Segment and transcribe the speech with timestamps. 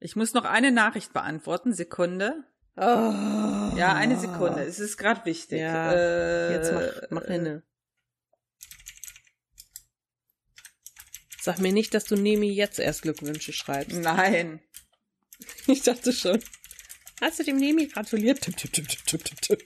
[0.00, 1.72] Ich muss noch eine Nachricht beantworten.
[1.72, 2.44] Sekunde.
[2.76, 2.82] Oh.
[2.82, 4.62] Ja, eine Sekunde.
[4.62, 5.60] Es ist gerade wichtig.
[5.60, 7.64] Ja, äh, Jetzt mach, mach hinne.
[11.40, 13.98] Sag mir nicht, dass du Nemi jetzt erst Glückwünsche schreibst.
[14.00, 14.60] Nein.
[15.68, 16.42] Ich dachte schon.
[17.20, 18.40] Hast du dem Nemi gratuliert?
[18.40, 19.64] Tipp, tipp, tipp, tipp, tipp, tipp.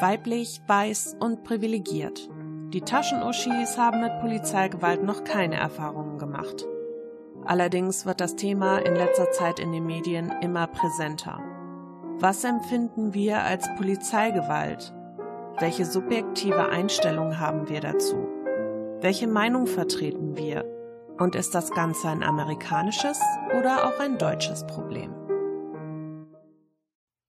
[0.00, 2.28] Weiblich, weiß und privilegiert.
[2.74, 6.66] Die Taschenuschis haben mit Polizeigewalt noch keine Erfahrungen gemacht.
[7.46, 11.40] Allerdings wird das Thema in letzter Zeit in den Medien immer präsenter.
[12.18, 14.92] Was empfinden wir als Polizeigewalt?
[15.58, 18.28] Welche subjektive Einstellung haben wir dazu?
[19.00, 20.66] Welche Meinung vertreten wir?
[21.18, 23.18] Und ist das Ganze ein amerikanisches
[23.58, 25.14] oder auch ein deutsches Problem?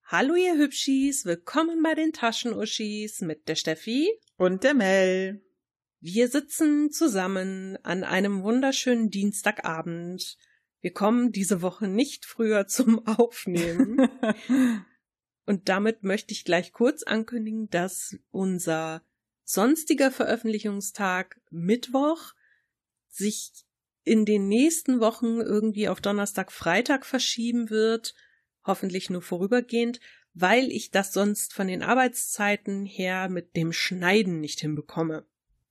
[0.04, 5.43] Hallo ihr Hübschis, willkommen bei den Taschenuschis mit der Steffi Und der Mel.
[5.99, 10.37] wir sitzen zusammen an einem wunderschönen Dienstagabend.
[10.79, 14.09] Wir kommen diese Woche nicht früher zum Aufnehmen.
[15.46, 19.04] Und damit möchte ich gleich kurz ankündigen, dass unser
[19.43, 22.31] sonstiger Veröffentlichungstag Mittwoch
[23.09, 23.51] sich
[24.05, 28.15] in den nächsten Wochen irgendwie auf Donnerstag, Freitag verschieben wird.
[28.63, 29.99] Hoffentlich nur vorübergehend,
[30.41, 35.26] weil ich das sonst von den Arbeitszeiten her mit dem Schneiden nicht hinbekomme.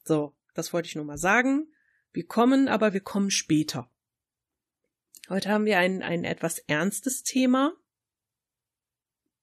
[0.05, 1.73] So, das wollte ich nur mal sagen.
[2.13, 3.91] Wir kommen, aber wir kommen später.
[5.29, 7.75] Heute haben wir ein, ein etwas ernstes Thema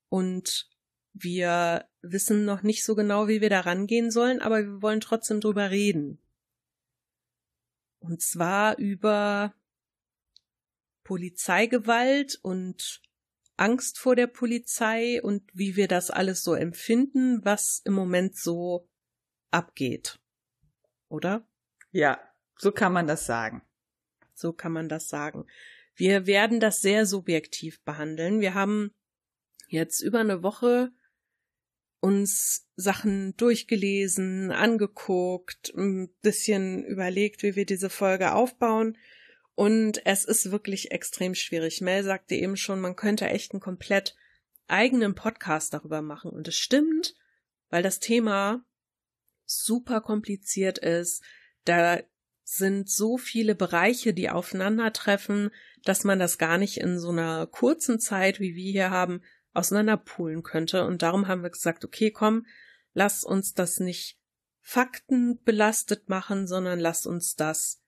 [0.10, 0.70] und
[1.14, 5.40] wir wissen noch nicht so genau, wie wir da rangehen sollen, aber wir wollen trotzdem
[5.42, 6.20] drüber reden.
[8.00, 9.56] Und zwar über
[11.04, 13.02] Polizeigewalt und
[13.58, 18.90] Angst vor der Polizei und wie wir das alles so empfinden, was im Moment so
[19.52, 20.20] abgeht.
[21.08, 21.48] Oder?
[21.92, 22.20] Ja,
[22.58, 23.62] so kann man das sagen.
[24.34, 25.48] So kann man das sagen.
[25.96, 28.42] Wir werden das sehr subjektiv behandeln.
[28.42, 28.92] Wir haben
[29.70, 30.92] jetzt über eine Woche
[32.02, 38.98] uns Sachen durchgelesen, angeguckt, ein bisschen überlegt, wie wir diese Folge aufbauen.
[39.56, 41.82] Und es ist wirklich extrem schwierig.
[41.82, 44.16] Mel sagte eben schon, man könnte echt einen komplett
[44.68, 46.32] eigenen Podcast darüber machen.
[46.32, 47.16] Und es stimmt,
[47.70, 48.66] weil das Thema
[49.46, 51.24] super kompliziert ist.
[51.64, 52.02] Da
[52.44, 55.52] sind so viele Bereiche, die aufeinandertreffen,
[55.84, 59.22] dass man das gar nicht in so einer kurzen Zeit, wie wir hier haben,
[59.54, 60.86] auseinanderpulen könnte.
[60.86, 62.46] Und darum haben wir gesagt, okay, komm,
[62.94, 64.20] lass uns das nicht
[64.62, 67.82] faktenbelastet machen, sondern lass uns das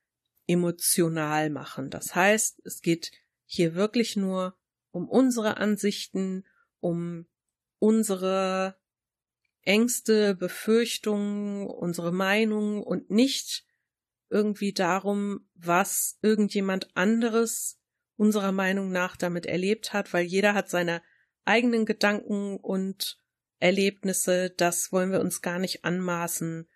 [0.47, 1.89] emotional machen.
[1.89, 3.11] Das heißt, es geht
[3.45, 4.57] hier wirklich nur
[4.91, 6.45] um unsere Ansichten,
[6.79, 7.27] um
[7.79, 8.77] unsere
[9.61, 13.65] Ängste, Befürchtungen, unsere Meinung und nicht
[14.29, 17.79] irgendwie darum, was irgendjemand anderes
[18.15, 21.01] unserer Meinung nach damit erlebt hat, weil jeder hat seine
[21.45, 23.19] eigenen Gedanken und
[23.59, 26.67] Erlebnisse, das wollen wir uns gar nicht anmaßen,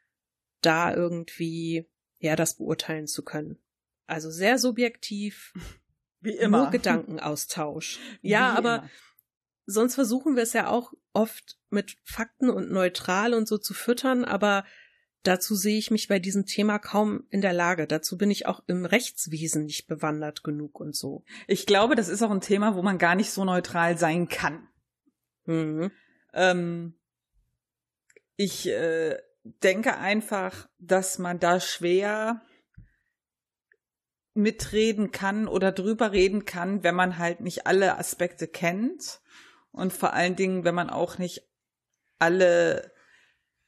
[0.62, 1.91] da irgendwie
[2.22, 3.58] ja das beurteilen zu können.
[4.08, 5.54] Also sehr subjektiv,
[6.22, 6.64] Wie immer.
[6.64, 8.00] nur Gedankenaustausch.
[8.22, 8.90] Ja, Wie aber immer.
[9.66, 14.24] sonst versuchen wir es ja auch oft mit Fakten und neutral und so zu füttern,
[14.24, 14.64] aber
[15.24, 17.86] dazu sehe ich mich bei diesem Thema kaum in der Lage.
[17.88, 21.24] Dazu bin ich auch im Rechtswesen nicht bewandert genug und so.
[21.48, 24.68] Ich glaube, das ist auch ein Thema, wo man gar nicht so neutral sein kann.
[25.46, 25.92] Mhm.
[26.34, 26.94] Ähm,
[28.36, 32.41] ich äh, denke einfach, dass man da schwer
[34.34, 39.22] mitreden kann oder drüber reden kann, wenn man halt nicht alle Aspekte kennt
[39.72, 41.41] und vor allen Dingen, wenn man auch nicht
[42.19, 42.94] alle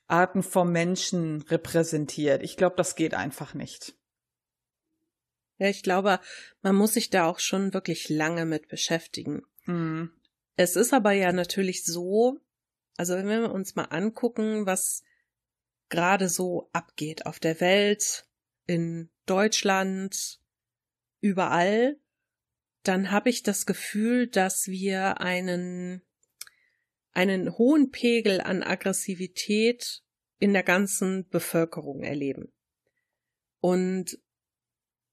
[0.08, 2.44] Arten von Menschen repräsentiert.
[2.44, 3.96] Ich glaube, das geht einfach nicht.
[5.58, 6.20] Ja, ich glaube,
[6.62, 9.44] man muss sich da auch schon wirklich lange mit beschäftigen.
[9.64, 10.12] Hm.
[10.56, 12.40] Es ist aber ja natürlich so,
[12.96, 15.04] also wenn wir uns mal angucken, was
[15.90, 18.28] gerade so abgeht auf der Welt,
[18.66, 20.40] in Deutschland,
[21.22, 21.98] überall,
[22.84, 26.02] dann habe ich das Gefühl, dass wir einen,
[27.12, 30.04] einen hohen Pegel an Aggressivität
[30.40, 32.52] in der ganzen Bevölkerung erleben.
[33.62, 34.20] Und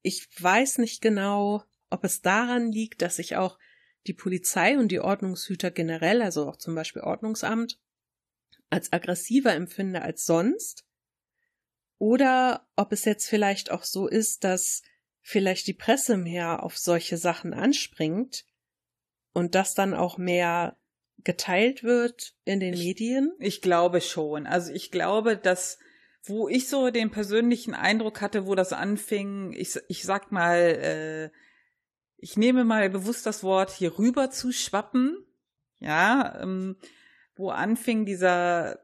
[0.03, 3.59] ich weiß nicht genau, ob es daran liegt, dass sich auch
[4.07, 7.79] die Polizei und die Ordnungshüter generell, also auch zum Beispiel Ordnungsamt,
[8.71, 10.85] als aggressiver empfinde als sonst.
[11.99, 14.83] Oder ob es jetzt vielleicht auch so ist, dass
[15.21, 18.47] vielleicht die Presse mehr auf solche Sachen anspringt
[19.33, 20.79] und das dann auch mehr
[21.19, 23.33] geteilt wird in den Medien.
[23.39, 24.47] Ich glaube schon.
[24.47, 25.79] Also ich glaube, dass
[26.25, 31.31] wo ich so den persönlichen Eindruck hatte, wo das anfing, ich, ich sag mal, äh,
[32.19, 35.17] ich nehme mal bewusst das Wort hier rüber zu schwappen,
[35.79, 36.77] ja, ähm,
[37.41, 38.81] wo anfing dieser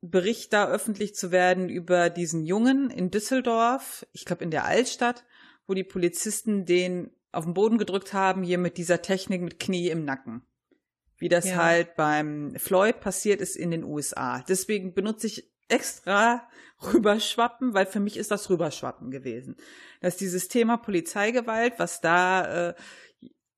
[0.00, 5.24] Bericht da öffentlich zu werden über diesen Jungen in Düsseldorf, ich glaube in der Altstadt,
[5.66, 9.88] wo die Polizisten den auf den Boden gedrückt haben, hier mit dieser Technik mit Knie
[9.88, 10.42] im Nacken.
[11.18, 11.56] Wie das ja.
[11.56, 14.44] halt beim Floyd passiert ist in den USA.
[14.48, 16.48] Deswegen benutze ich extra
[16.92, 19.56] rüberschwappen, weil für mich ist das rüberschwappen gewesen.
[20.00, 22.74] Dass dieses Thema Polizeigewalt, was da äh,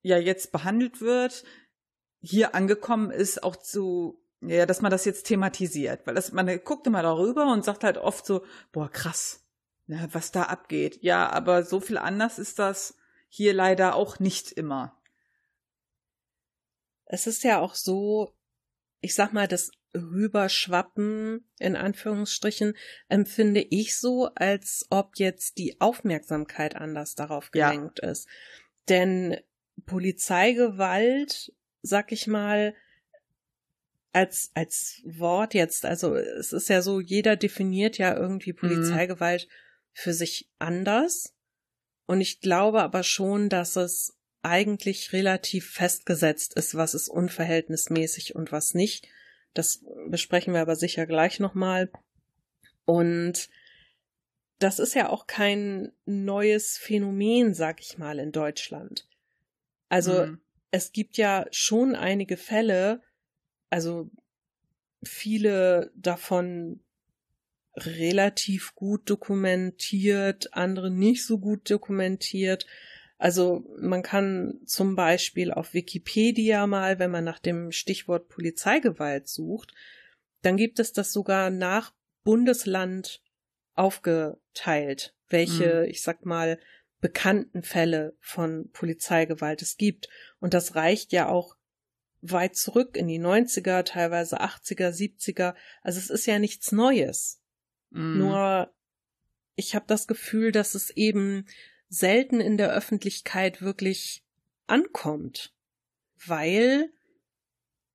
[0.02, 1.44] ja jetzt behandelt wird,
[2.26, 6.06] hier angekommen ist, auch zu, ja, dass man das jetzt thematisiert.
[6.06, 9.44] Weil das, man guckt immer darüber und sagt halt oft so, boah, krass,
[9.86, 10.98] ja, was da abgeht.
[11.02, 12.96] Ja, aber so viel anders ist das
[13.28, 15.00] hier leider auch nicht immer.
[17.04, 18.34] Es ist ja auch so,
[19.00, 22.76] ich sag mal, das rüberschwappen, in Anführungsstrichen,
[23.08, 28.10] empfinde ich so, als ob jetzt die Aufmerksamkeit anders darauf gelenkt ja.
[28.10, 28.28] ist.
[28.88, 29.38] Denn
[29.84, 31.52] Polizeigewalt,
[31.86, 32.74] sag ich mal,
[34.12, 38.56] als, als Wort jetzt, also es ist ja so, jeder definiert ja irgendwie mhm.
[38.56, 39.52] Polizeigewalt mhm.
[39.92, 41.34] für sich anders.
[42.06, 48.52] Und ich glaube aber schon, dass es eigentlich relativ festgesetzt ist, was ist unverhältnismäßig und
[48.52, 49.08] was nicht.
[49.54, 51.90] Das besprechen wir aber sicher gleich nochmal.
[52.84, 53.48] Und
[54.58, 59.06] das ist ja auch kein neues Phänomen, sag ich mal, in Deutschland.
[59.88, 60.40] Also mhm.
[60.76, 63.02] Es gibt ja schon einige Fälle,
[63.70, 64.10] also
[65.02, 66.80] viele davon
[67.74, 72.66] relativ gut dokumentiert, andere nicht so gut dokumentiert.
[73.18, 79.72] Also man kann zum Beispiel auf Wikipedia mal, wenn man nach dem Stichwort Polizeigewalt sucht,
[80.42, 83.22] dann gibt es das sogar nach Bundesland
[83.74, 85.90] aufgeteilt, welche, mhm.
[85.90, 86.58] ich sag mal,
[87.00, 90.08] bekannten Fälle von Polizeigewalt es gibt.
[90.40, 91.56] Und das reicht ja auch
[92.22, 95.54] weit zurück in die 90er, teilweise 80er, 70er.
[95.82, 97.40] Also es ist ja nichts Neues.
[97.90, 98.18] Mhm.
[98.18, 98.74] Nur
[99.54, 101.46] ich habe das Gefühl, dass es eben
[101.88, 104.24] selten in der Öffentlichkeit wirklich
[104.66, 105.54] ankommt,
[106.26, 106.90] weil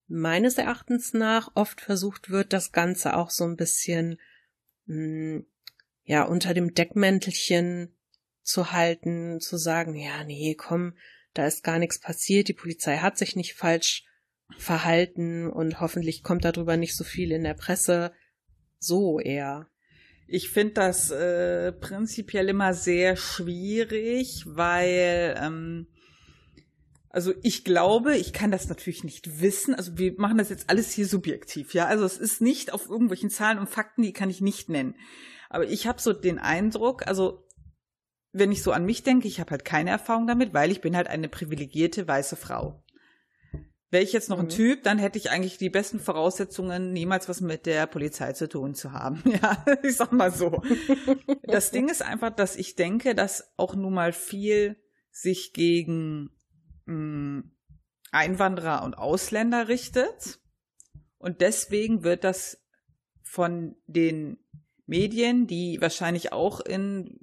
[0.07, 4.19] meines Erachtens nach oft versucht wird, das Ganze auch so ein bisschen
[4.86, 5.45] mh, hm,
[6.03, 7.95] ja unter dem Deckmäntelchen
[8.43, 10.93] zu halten, zu sagen, ja, nee, komm,
[11.33, 14.05] da ist gar nichts passiert, die Polizei hat sich nicht falsch
[14.57, 18.11] verhalten und hoffentlich kommt darüber nicht so viel in der Presse.
[18.79, 19.67] So eher.
[20.27, 25.88] Ich finde das äh, prinzipiell immer sehr schwierig, weil ähm,
[27.09, 29.75] also ich glaube, ich kann das natürlich nicht wissen.
[29.75, 31.85] Also wir machen das jetzt alles hier subjektiv, ja.
[31.85, 34.95] Also es ist nicht auf irgendwelchen Zahlen und Fakten, die kann ich nicht nennen.
[35.49, 37.45] Aber ich habe so den Eindruck, also
[38.33, 40.95] wenn ich so an mich denke, ich habe halt keine Erfahrung damit, weil ich bin
[40.95, 42.83] halt eine privilegierte weiße Frau.
[43.89, 44.49] Wäre ich jetzt noch ein mhm.
[44.49, 48.73] Typ, dann hätte ich eigentlich die besten Voraussetzungen, niemals was mit der Polizei zu tun
[48.73, 49.21] zu haben.
[49.41, 50.63] Ja, ich sag mal so.
[51.43, 54.77] das Ding ist einfach, dass ich denke, dass auch nun mal viel
[55.11, 56.29] sich gegen
[56.85, 57.51] mh, hm,
[58.13, 60.39] Einwanderer und Ausländer richtet.
[61.17, 62.63] Und deswegen wird das
[63.23, 64.37] von den
[64.85, 67.19] Medien, die wahrscheinlich auch in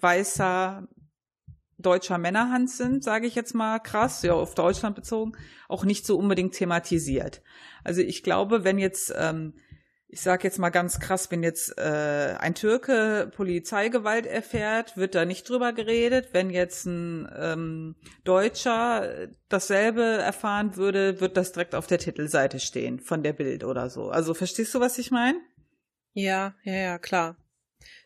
[0.00, 0.88] weißer
[1.78, 5.32] deutscher Männerhand sind, sage ich jetzt mal krass, ja, auf Deutschland bezogen,
[5.68, 7.42] auch nicht so unbedingt thematisiert.
[7.84, 9.54] Also ich glaube, wenn jetzt, ähm,
[10.08, 15.24] ich sage jetzt mal ganz krass, wenn jetzt äh, ein Türke Polizeigewalt erfährt, wird da
[15.24, 16.30] nicht drüber geredet.
[16.32, 22.98] Wenn jetzt ein ähm, Deutscher dasselbe erfahren würde, wird das direkt auf der Titelseite stehen
[22.98, 24.08] von der Bild oder so.
[24.08, 25.38] Also verstehst du, was ich meine?
[26.14, 27.36] Ja, ja, ja, klar.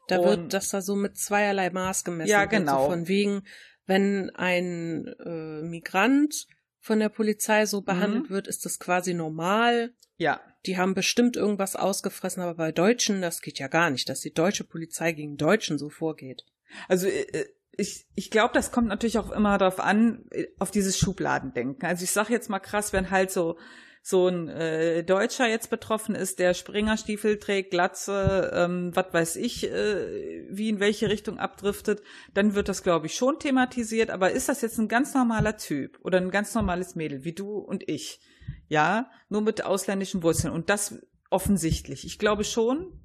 [0.09, 2.31] Da und, wird das da so mit zweierlei Maß gemessen.
[2.31, 2.85] Ja, genau.
[2.85, 3.43] So von wegen,
[3.87, 6.47] wenn ein äh, Migrant
[6.81, 8.35] von der Polizei so behandelt mhm.
[8.35, 9.95] wird, ist das quasi normal.
[10.17, 10.41] Ja.
[10.67, 14.33] Die haben bestimmt irgendwas ausgefressen, aber bei Deutschen, das geht ja gar nicht, dass die
[14.33, 16.45] deutsche Polizei gegen Deutschen so vorgeht.
[16.89, 20.71] Also äh, äh, ich, ich glaube, das kommt natürlich auch immer darauf an, äh, auf
[20.71, 21.89] dieses Schubladendenken.
[21.89, 23.59] Also ich sage jetzt mal krass, wenn halt so
[24.05, 29.71] so ein äh, Deutscher jetzt betroffen ist, der Springerstiefel trägt, Glatze, ähm, was weiß ich,
[29.71, 32.03] äh, wie in welche Richtung abdriftet,
[32.35, 34.11] dann wird das, glaube ich, schon thematisiert.
[34.11, 37.59] Aber ist das jetzt ein ganz normaler Typ oder ein ganz normales Mädel, wie du
[37.59, 38.21] und ich?
[38.67, 40.53] Ja, nur mit ausländischen Wurzeln.
[40.53, 40.99] Und das
[41.31, 42.05] offensichtlich.
[42.05, 43.01] Ich glaube schon,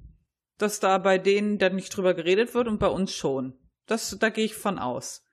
[0.58, 3.56] dass da bei denen dann nicht drüber geredet wird und bei uns schon.
[3.86, 5.24] Das, da gehe ich von aus.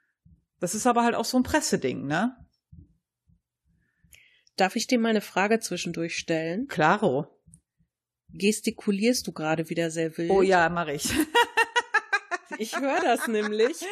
[0.59, 2.35] Das ist aber halt auch so ein Presseding, ne?
[4.57, 6.67] Darf ich dir mal eine Frage zwischendurch stellen?
[6.67, 7.27] Klaro.
[8.29, 10.31] gestikulierst du gerade wieder sehr wild.
[10.31, 11.09] Oh ja, mache ich.
[12.57, 13.83] Ich höre das nämlich,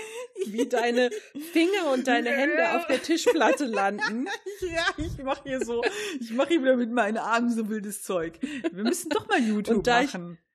[0.46, 1.10] wie deine
[1.52, 4.28] Finger und deine Hände auf der Tischplatte landen.
[4.62, 5.82] Ja, ich mache hier so,
[6.22, 8.40] ich mache hier wieder mit meinen Armen so wildes Zeug.
[8.72, 10.38] Wir müssen doch mal YouTube machen.
[10.40, 10.53] Ich,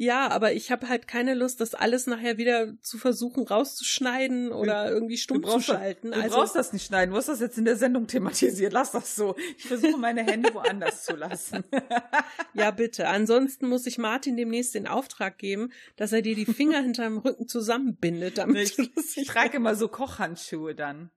[0.00, 4.90] ja, aber ich habe halt keine Lust, das alles nachher wieder zu versuchen rauszuschneiden oder
[4.90, 6.12] irgendwie stumm zu schalten.
[6.12, 7.10] Du also, brauchst das nicht schneiden.
[7.10, 8.72] Du hast das jetzt in der Sendung thematisiert.
[8.72, 9.36] Lass das so.
[9.58, 11.64] Ich versuche meine Hände woanders zu lassen.
[12.54, 13.08] ja, bitte.
[13.08, 17.46] Ansonsten muss ich Martin demnächst den Auftrag geben, dass er dir die Finger hinterm Rücken
[17.46, 21.10] zusammenbindet, damit ich, Ich trage immer so Kochhandschuhe dann.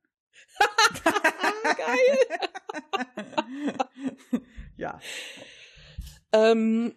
[1.77, 2.17] Geil.
[4.75, 4.99] ja.
[6.33, 6.95] Ähm,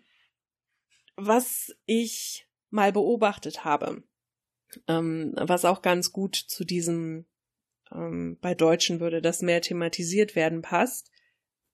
[1.16, 4.02] was ich mal beobachtet habe,
[4.88, 7.26] ähm, was auch ganz gut zu diesem,
[7.92, 11.10] ähm, bei Deutschen würde das mehr thematisiert werden, passt.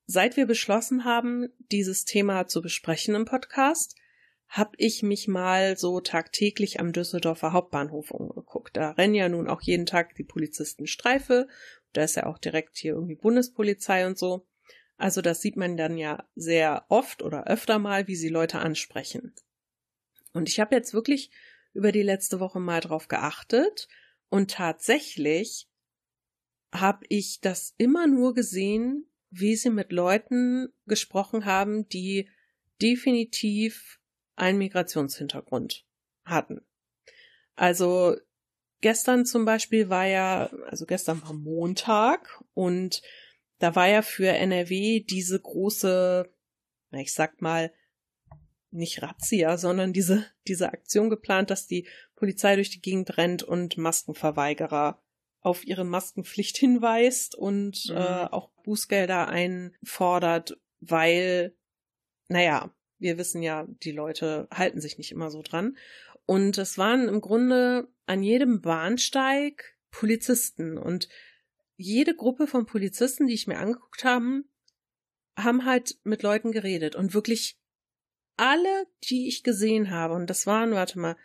[0.06, 3.96] Seit wir beschlossen haben, dieses Thema zu besprechen im Podcast,
[4.48, 8.76] habe ich mich mal so tagtäglich am Düsseldorfer Hauptbahnhof umgeguckt.
[8.76, 11.48] Da rennen ja nun auch jeden Tag die Polizisten Streife.
[11.94, 14.46] Da ist ja auch direkt hier irgendwie Bundespolizei und so.
[15.02, 19.34] Also das sieht man dann ja sehr oft oder öfter mal, wie sie Leute ansprechen.
[20.32, 21.32] Und ich habe jetzt wirklich
[21.72, 23.88] über die letzte Woche mal drauf geachtet
[24.28, 25.68] und tatsächlich
[26.72, 32.30] habe ich das immer nur gesehen, wie sie mit Leuten gesprochen haben, die
[32.80, 33.98] definitiv
[34.36, 35.84] einen Migrationshintergrund
[36.24, 36.64] hatten.
[37.56, 38.16] Also
[38.82, 43.02] gestern zum Beispiel war ja, also gestern war Montag und
[43.62, 46.28] da war ja für NRW diese große,
[46.90, 47.72] ich sag mal,
[48.72, 53.76] nicht Razzia, sondern diese, diese Aktion geplant, dass die Polizei durch die Gegend rennt und
[53.76, 55.00] Maskenverweigerer
[55.40, 57.96] auf ihre Maskenpflicht hinweist und mhm.
[57.96, 61.54] äh, auch Bußgelder einfordert, weil,
[62.26, 65.76] naja, wir wissen ja, die Leute halten sich nicht immer so dran.
[66.26, 71.08] Und es waren im Grunde an jedem Bahnsteig Polizisten und
[71.82, 74.48] jede Gruppe von Polizisten, die ich mir angeguckt haben,
[75.36, 77.58] haben halt mit Leuten geredet und wirklich
[78.36, 81.16] alle, die ich gesehen habe, und das waren, warte mal,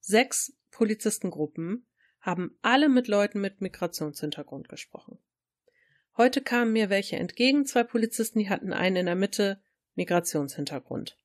[0.00, 1.86] sechs Polizistengruppen,
[2.20, 5.18] haben alle mit Leuten mit Migrationshintergrund gesprochen.
[6.16, 9.60] Heute kamen mir welche entgegen, zwei Polizisten, die hatten einen in der Mitte
[9.94, 11.18] Migrationshintergrund.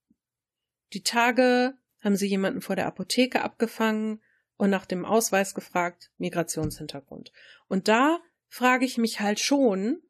[0.94, 4.22] Die Tage haben sie jemanden vor der Apotheke abgefangen,
[4.58, 7.32] und nach dem Ausweis gefragt, Migrationshintergrund.
[7.68, 10.02] Und da frage ich mich halt schon,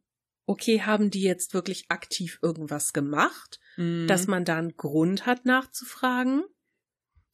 [0.45, 4.07] okay, haben die jetzt wirklich aktiv irgendwas gemacht, mhm.
[4.07, 6.43] dass man da einen Grund hat nachzufragen?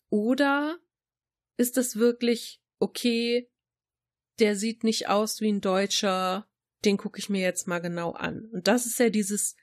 [0.09, 0.77] Oder
[1.57, 3.49] ist es wirklich, okay,
[4.39, 6.47] der sieht nicht aus wie ein Deutscher,
[6.85, 8.49] den gucke ich mir jetzt mal genau an.
[8.51, 9.55] Und das ist ja dieses,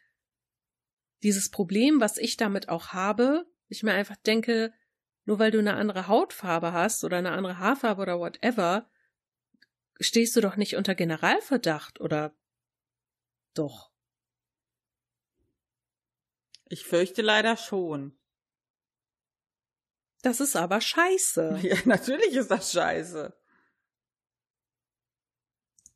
[1.23, 3.47] dieses Problem, was ich damit auch habe.
[3.69, 4.73] Ich mir einfach denke,
[5.31, 8.91] nur weil du eine andere Hautfarbe hast oder eine andere Haarfarbe oder whatever,
[10.01, 12.35] stehst du doch nicht unter Generalverdacht oder
[13.55, 13.93] doch?
[16.69, 18.19] Ich fürchte leider schon.
[20.23, 21.61] Das ist aber scheiße.
[21.63, 23.33] Ja, natürlich ist das scheiße.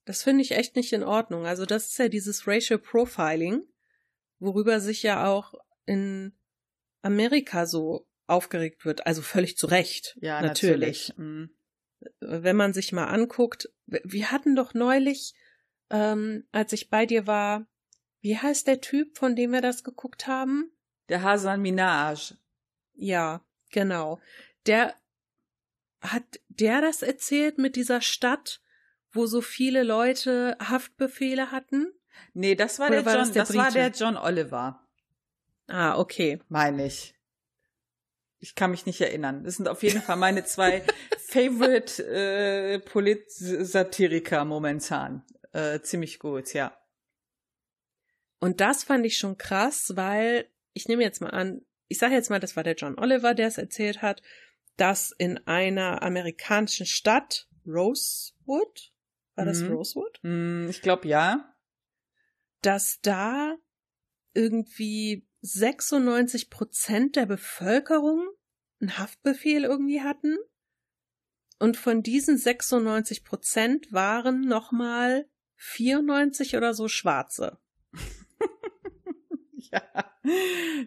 [0.05, 1.45] Das finde ich echt nicht in Ordnung.
[1.45, 3.67] Also das ist ja dieses Racial Profiling,
[4.39, 5.55] worüber sich ja auch
[5.87, 6.39] in
[7.03, 10.17] Amerika so aufgeregt wird, also völlig zu Recht.
[10.21, 11.09] Ja, natürlich.
[11.09, 11.19] natürlich.
[11.19, 11.51] Mhm.
[12.21, 15.35] Wenn man sich mal anguckt, wir hatten doch neulich,
[15.91, 17.67] ähm, als ich bei dir war,
[18.21, 20.71] wie heißt der Typ, von dem wir das geguckt haben?
[21.09, 22.35] Der Hasan Minaj.
[22.95, 24.21] Ja, genau.
[24.67, 24.95] Der
[26.01, 28.61] hat der das erzählt mit dieser Stadt,
[29.13, 31.93] wo so viele Leute Haftbefehle hatten?
[32.33, 34.81] Nee, das war Oder der war John, das, das war der John Oliver.
[35.67, 36.41] Ah, okay.
[36.49, 37.14] Meine ich.
[38.45, 39.43] Ich kann mich nicht erinnern.
[39.43, 40.85] Das sind auf jeden Fall meine zwei
[41.29, 45.25] Favorite äh, Polit-Satiriker momentan.
[45.53, 46.77] Äh, ziemlich gut, ja.
[48.41, 52.29] Und das fand ich schon krass, weil ich nehme jetzt mal an, ich sage jetzt
[52.29, 54.21] mal, das war der John Oliver, der es erzählt hat,
[54.77, 58.93] dass in einer amerikanischen Stadt Rosewood,
[59.37, 59.73] war das mhm.
[59.73, 60.21] Rosewood?
[60.21, 61.51] Mm, ich glaube ja.
[62.61, 63.57] Dass da
[64.35, 68.27] irgendwie 96 Prozent der Bevölkerung
[68.81, 70.39] einen Haftbefehl irgendwie hatten.
[71.59, 77.59] Und von diesen 96 Prozent waren nochmal 94 oder so Schwarze.
[79.53, 79.83] ja,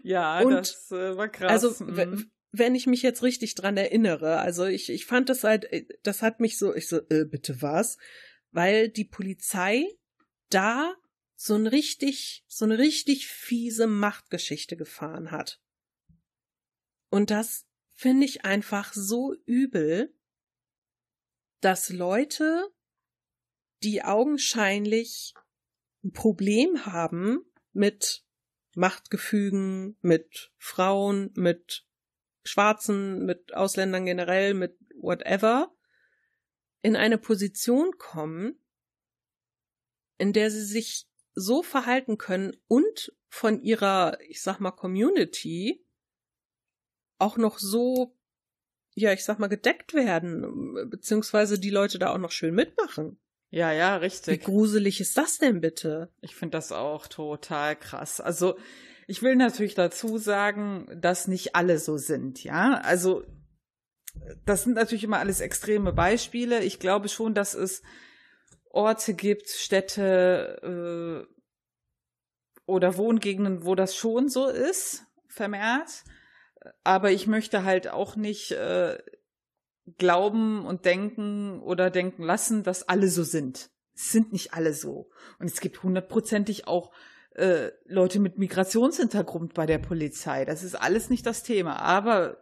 [0.04, 1.64] ja, Und das äh, war krass.
[1.64, 2.32] Also, mhm.
[2.52, 6.24] wenn ich mich jetzt richtig dran erinnere, also ich, ich fand das halt, äh, das
[6.24, 7.98] hat mich so, ich so, äh, bitte was?
[8.52, 9.86] Weil die Polizei
[10.50, 10.96] da
[11.40, 15.62] so ein richtig, so eine richtig fiese Machtgeschichte gefahren hat.
[17.10, 20.14] Und das finde ich einfach so übel,
[21.62, 22.68] dass Leute,
[23.84, 25.36] die augenscheinlich
[26.04, 28.26] ein Problem haben mit
[28.74, 31.86] Machtgefügen, mit Frauen, mit
[32.44, 35.72] Schwarzen, mit Ausländern generell, mit whatever,
[36.82, 38.60] in eine Position kommen,
[40.18, 41.07] in der sie sich
[41.38, 45.86] so verhalten können und von ihrer, ich sag mal, Community
[47.20, 48.18] auch noch so,
[48.96, 53.20] ja, ich sag mal, gedeckt werden, beziehungsweise die Leute da auch noch schön mitmachen.
[53.50, 54.34] Ja, ja, richtig.
[54.34, 56.12] Wie gruselig ist das denn bitte?
[56.22, 58.20] Ich finde das auch total krass.
[58.20, 58.58] Also,
[59.06, 62.82] ich will natürlich dazu sagen, dass nicht alle so sind, ja.
[62.84, 63.24] Also,
[64.46, 66.64] das sind natürlich immer alles extreme Beispiele.
[66.64, 67.84] Ich glaube schon, dass es
[68.78, 71.34] Orte gibt, Städte äh,
[72.68, 76.04] oder Wohngegenden, wo das schon so ist, vermehrt.
[76.84, 79.00] Aber ich möchte halt auch nicht äh,
[79.98, 83.72] glauben und denken oder denken lassen, dass alle so sind.
[83.96, 85.10] Es sind nicht alle so.
[85.40, 86.92] Und es gibt hundertprozentig auch
[87.32, 90.46] äh, Leute mit Migrationshintergrund bei der Polizei.
[90.46, 91.80] Das ist alles nicht das Thema.
[91.80, 92.38] Aber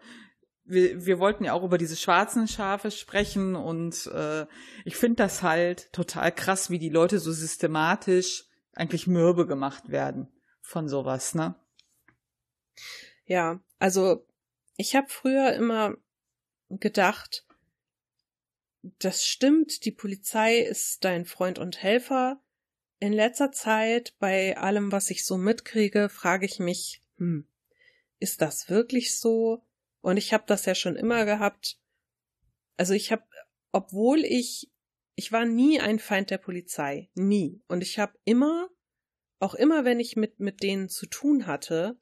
[0.65, 4.45] wir, wir wollten ja auch über diese schwarzen Schafe sprechen und äh,
[4.83, 10.27] ich finde das halt total krass, wie die Leute so systematisch eigentlich mürbe gemacht werden
[10.61, 11.55] von sowas, ne?
[13.25, 14.25] Ja, also
[14.75, 15.95] ich habe früher immer
[16.69, 17.45] gedacht,
[18.99, 22.39] das stimmt, die Polizei ist dein Freund und Helfer.
[22.99, 27.47] In letzter Zeit, bei allem, was ich so mitkriege, frage ich mich, hm,
[28.19, 29.63] ist das wirklich so?
[30.05, 31.79] Und ich habe das ja schon immer gehabt.
[32.77, 33.23] Also ich habe,
[33.71, 34.71] obwohl ich,
[35.15, 37.63] ich war nie ein Feind der Polizei, nie.
[37.67, 38.69] Und ich habe immer,
[39.39, 41.97] auch immer, wenn ich mit mit denen zu tun hatte,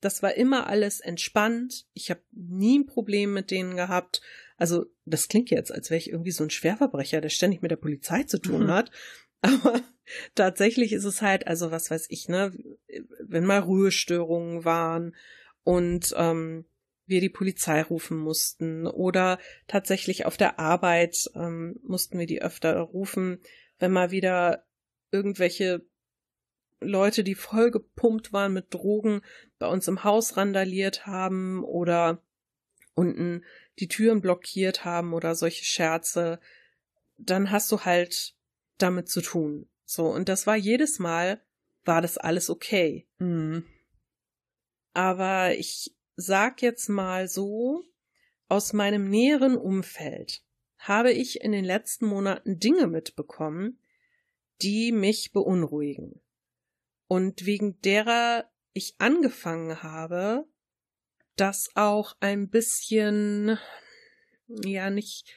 [0.00, 1.88] das war immer alles entspannt.
[1.94, 4.20] Ich habe nie ein Problem mit denen gehabt.
[4.56, 7.76] Also, das klingt jetzt, als wäre ich irgendwie so ein Schwerverbrecher, der ständig mit der
[7.76, 8.70] Polizei zu tun mhm.
[8.70, 8.92] hat.
[9.40, 9.80] Aber
[10.36, 12.56] tatsächlich ist es halt, also was weiß ich, ne,
[13.18, 15.16] wenn mal Ruhestörungen waren
[15.64, 16.64] und ähm,
[17.08, 22.78] wir die Polizei rufen mussten oder tatsächlich auf der Arbeit ähm, mussten wir die öfter
[22.78, 23.40] rufen,
[23.78, 24.66] wenn mal wieder
[25.10, 25.86] irgendwelche
[26.80, 29.22] Leute, die voll gepumpt waren mit Drogen,
[29.58, 32.22] bei uns im Haus randaliert haben oder
[32.94, 33.44] unten
[33.78, 36.40] die Türen blockiert haben oder solche Scherze,
[37.16, 38.34] dann hast du halt
[38.78, 39.68] damit zu tun.
[39.84, 41.42] So, und das war jedes Mal,
[41.84, 43.08] war das alles okay.
[43.18, 43.64] Mhm.
[44.92, 47.84] Aber ich sag jetzt mal so,
[48.48, 50.42] aus meinem näheren Umfeld
[50.76, 53.80] habe ich in den letzten Monaten Dinge mitbekommen,
[54.60, 56.20] die mich beunruhigen
[57.06, 60.48] und wegen derer ich angefangen habe,
[61.36, 63.56] das auch ein bisschen,
[64.48, 65.32] ja, nicht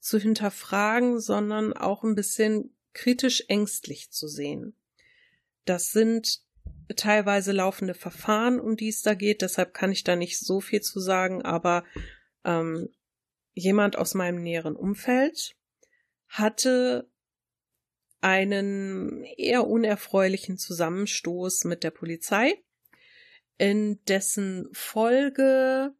[0.00, 4.76] zu hinterfragen, sondern auch ein bisschen kritisch ängstlich zu sehen.
[5.64, 6.45] Das sind
[6.94, 10.80] teilweise laufende Verfahren, um die es da geht, deshalb kann ich da nicht so viel
[10.80, 11.84] zu sagen, aber
[12.44, 12.88] ähm,
[13.54, 15.56] jemand aus meinem näheren Umfeld
[16.28, 17.10] hatte
[18.20, 22.54] einen eher unerfreulichen Zusammenstoß mit der Polizei,
[23.58, 25.94] in dessen Folge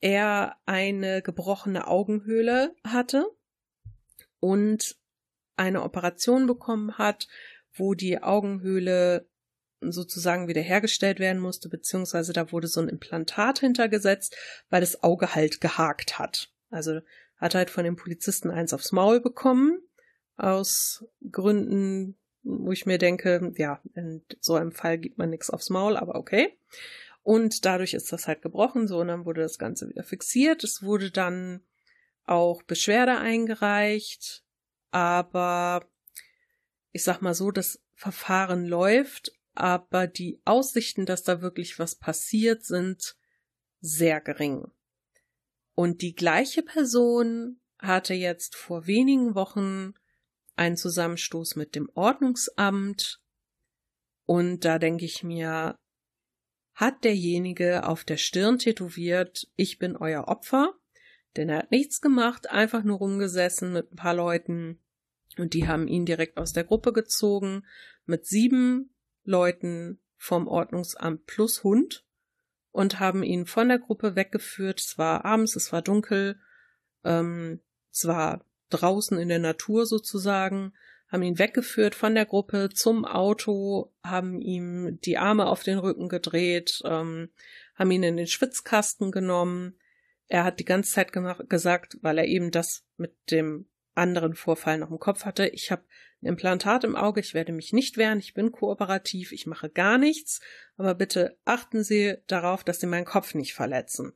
[0.00, 3.26] er eine gebrochene Augenhöhle hatte
[4.40, 4.96] und
[5.56, 7.28] eine Operation bekommen hat,
[7.74, 9.28] wo die Augenhöhle
[9.90, 14.36] sozusagen wiederhergestellt werden musste, beziehungsweise da wurde so ein Implantat hintergesetzt,
[14.70, 16.52] weil das Auge halt gehakt hat.
[16.70, 17.00] Also
[17.36, 19.80] hat halt von dem Polizisten eins aufs Maul bekommen
[20.36, 25.70] aus Gründen, wo ich mir denke, ja, in so einem Fall gibt man nichts aufs
[25.70, 26.56] Maul, aber okay.
[27.22, 30.64] Und dadurch ist das halt gebrochen, so, und dann wurde das Ganze wieder fixiert.
[30.64, 31.60] Es wurde dann
[32.24, 34.42] auch Beschwerde eingereicht,
[34.90, 35.84] aber
[36.92, 42.64] ich sag mal so, das Verfahren läuft, aber die Aussichten, dass da wirklich was passiert,
[42.64, 43.16] sind
[43.80, 44.70] sehr gering.
[45.74, 49.94] Und die gleiche Person hatte jetzt vor wenigen Wochen
[50.56, 53.20] ein Zusammenstoß mit dem Ordnungsamt.
[54.26, 55.76] Und da denke ich mir,
[56.74, 60.74] hat derjenige auf der Stirn tätowiert, ich bin euer Opfer,
[61.36, 64.78] denn er hat nichts gemacht, einfach nur rumgesessen mit ein paar Leuten
[65.38, 67.64] und die haben ihn direkt aus der Gruppe gezogen
[68.04, 72.04] mit sieben Leuten vom Ordnungsamt plus Hund
[72.70, 74.80] und haben ihn von der Gruppe weggeführt.
[74.80, 76.40] Es war abends, es war dunkel,
[77.04, 80.72] ähm, es war draußen in der Natur sozusagen,
[81.08, 86.08] haben ihn weggeführt von der Gruppe zum Auto, haben ihm die Arme auf den Rücken
[86.08, 87.28] gedreht, ähm,
[87.74, 89.76] haben ihn in den Schwitzkasten genommen.
[90.28, 91.12] Er hat die ganze Zeit
[91.48, 95.84] gesagt, weil er eben das mit dem anderen Vorfall noch im Kopf hatte, ich habe
[96.22, 100.40] Implantat im Auge, ich werde mich nicht wehren, ich bin kooperativ, ich mache gar nichts,
[100.76, 104.12] aber bitte achten Sie darauf, dass Sie meinen Kopf nicht verletzen.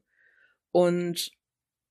[0.71, 1.33] Und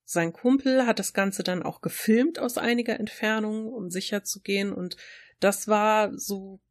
[0.05, 4.71] sein Kumpel hat das Ganze dann auch gefilmt aus einiger Entfernung, um sicher zu gehen.
[4.71, 4.97] Und
[5.39, 6.61] das war so,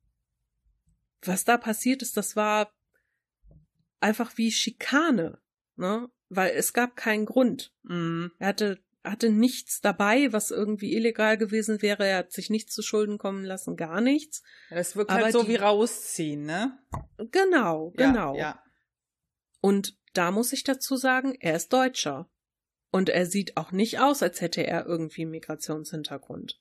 [1.23, 2.73] was da passiert ist, das war
[4.01, 5.39] einfach wie Schikane,
[5.77, 6.09] ne?
[6.29, 7.73] Weil es gab keinen Grund.
[7.83, 8.27] Mm.
[8.39, 12.07] Er hatte, hatte nichts dabei, was irgendwie illegal gewesen wäre.
[12.07, 14.43] Er hat sich nichts zu Schulden kommen lassen, gar nichts.
[14.71, 16.79] Das wirkt Aber halt so die, wie rausziehen, ne?
[17.19, 18.35] Genau, genau.
[18.35, 18.63] Ja, ja.
[19.61, 22.31] Und da muss ich dazu sagen, er ist Deutscher.
[22.91, 26.61] Und er sieht auch nicht aus, als hätte er irgendwie Migrationshintergrund.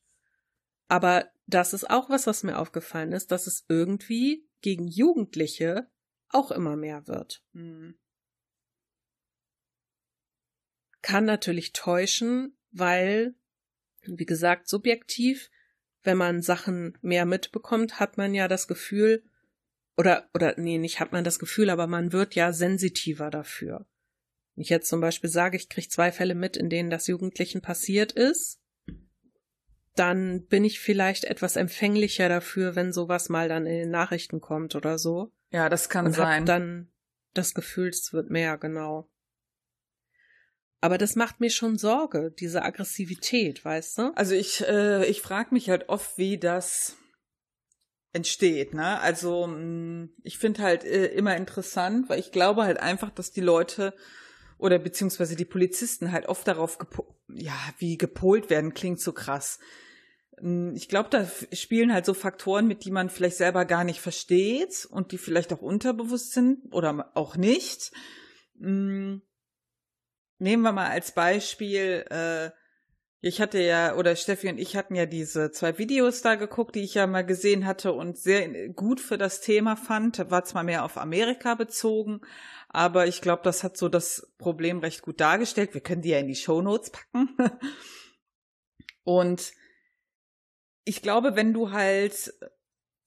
[0.88, 5.88] Aber das ist auch was, was mir aufgefallen ist, dass es irgendwie gegen Jugendliche
[6.29, 7.43] auch immer mehr wird.
[7.53, 7.95] Mhm.
[11.04, 13.36] Kann natürlich täuschen, weil,
[14.02, 15.52] wie gesagt, subjektiv,
[16.02, 19.24] wenn man Sachen mehr mitbekommt, hat man ja das Gefühl,
[19.96, 23.86] oder, oder, nee, nicht hat man das Gefühl, aber man wird ja sensitiver dafür.
[24.56, 27.62] Wenn ich jetzt zum Beispiel sage, ich kriege zwei Fälle mit, in denen das Jugendlichen
[27.62, 28.60] passiert ist,
[29.96, 34.76] dann bin ich vielleicht etwas empfänglicher dafür, wenn sowas mal dann in den Nachrichten kommt
[34.76, 35.32] oder so.
[35.52, 36.39] Ja, das kann und sein.
[36.39, 36.92] Hab dann
[37.34, 39.10] das Gefühl, es wird mehr, genau.
[40.84, 44.12] Aber das macht mir schon Sorge, diese Aggressivität, weißt du?
[44.17, 46.98] Also ich, äh, ich frage mich halt oft, wie das
[48.12, 48.74] entsteht.
[48.74, 49.00] Ne?
[49.00, 53.39] Also mm, ich finde halt äh, immer interessant, weil ich glaube halt einfach, dass die
[53.39, 53.93] Leute
[54.58, 56.78] oder beziehungsweise die Polizisten halt oft darauf,
[57.30, 59.60] ja, wie gepolt werden, klingt so krass.
[60.38, 64.02] Hm, ich glaube, da spielen halt so Faktoren mit, die man vielleicht selber gar nicht
[64.02, 67.93] versteht und die vielleicht auch unterbewusst sind oder auch nicht.
[68.60, 69.22] Hm,
[70.43, 72.51] nehmen wir mal als Beispiel, äh,
[73.21, 76.84] ich hatte ja, oder Steffi und ich hatten ja diese zwei Videos da geguckt, die
[76.84, 80.29] ich ja mal gesehen hatte und sehr gut für das Thema fand.
[80.29, 82.19] War zwar mehr auf Amerika bezogen,
[82.67, 85.73] aber ich glaube, das hat so das Problem recht gut dargestellt.
[85.73, 87.29] Wir können die ja in die Show Notes packen.
[89.03, 89.53] und
[90.84, 92.34] ich glaube, wenn du halt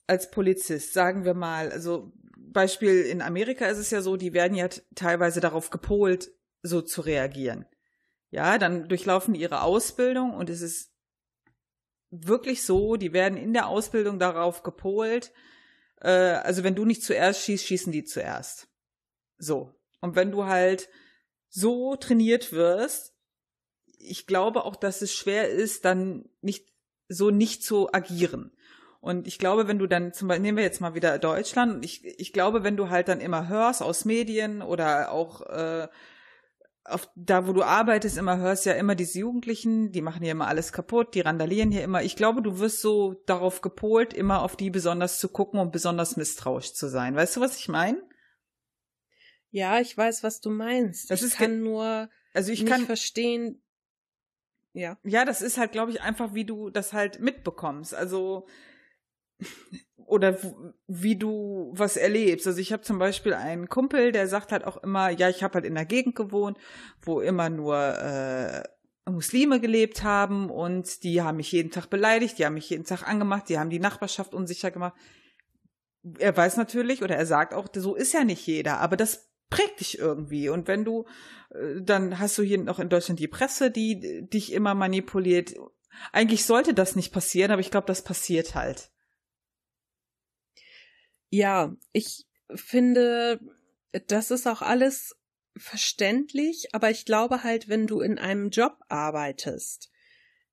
[0.07, 4.57] als Polizist, sagen wir mal, also Beispiel in Amerika ist es ja so, die werden
[4.57, 6.31] ja teilweise darauf gepolt,
[6.67, 7.67] so zu reagieren.
[8.31, 10.93] Ja, dann durchlaufen die ihre Ausbildung und es ist
[12.11, 15.33] wirklich so, die werden in der Ausbildung darauf gepolt,
[16.01, 18.69] äh, also wenn du nicht zuerst schießt, schießen die zuerst.
[19.39, 19.75] So.
[20.01, 20.89] Und wenn du halt
[21.49, 23.15] so trainiert wirst,
[23.99, 26.73] ich glaube auch, dass es schwer ist, dann nicht
[27.09, 28.53] so nicht zu agieren.
[29.01, 32.05] Und ich glaube, wenn du dann zum Beispiel, nehmen wir jetzt mal wieder Deutschland, ich,
[32.05, 35.89] ich glaube, wenn du halt dann immer hörst aus Medien oder auch äh,
[36.89, 40.49] auf, da, wo du arbeitest, immer hörst ja immer diese Jugendlichen, die machen hier immer
[40.49, 42.03] alles kaputt, die randalieren hier immer.
[42.03, 46.17] Ich glaube, du wirst so darauf gepolt, immer auf die besonders zu gucken und besonders
[46.17, 47.15] misstrauisch zu sein.
[47.15, 48.03] Weißt du, was ich meine?
[49.51, 51.11] Ja, ich weiß, was du meinst.
[51.11, 53.63] Das ich ist kann nur also ich nicht kann verstehen.
[54.75, 54.99] Ja.
[55.05, 57.95] Ja, das ist halt, glaube ich, einfach, wie du das halt mitbekommst.
[57.95, 58.47] Also
[60.07, 60.39] oder
[60.87, 62.47] wie du was erlebst.
[62.47, 65.55] Also ich habe zum Beispiel einen Kumpel, der sagt halt auch immer, ja, ich habe
[65.55, 66.59] halt in einer Gegend gewohnt,
[67.01, 68.63] wo immer nur äh,
[69.11, 73.07] Muslime gelebt haben und die haben mich jeden Tag beleidigt, die haben mich jeden Tag
[73.07, 74.95] angemacht, die haben die Nachbarschaft unsicher gemacht.
[76.19, 79.81] Er weiß natürlich oder er sagt auch, so ist ja nicht jeder, aber das prägt
[79.81, 80.49] dich irgendwie.
[80.49, 81.05] Und wenn du,
[81.51, 85.55] äh, dann hast du hier noch in Deutschland die Presse, die dich immer manipuliert.
[86.13, 88.91] Eigentlich sollte das nicht passieren, aber ich glaube, das passiert halt.
[91.31, 93.41] Ja, ich finde,
[94.07, 95.17] das ist auch alles
[95.57, 99.91] verständlich, aber ich glaube halt, wenn du in einem Job arbeitest,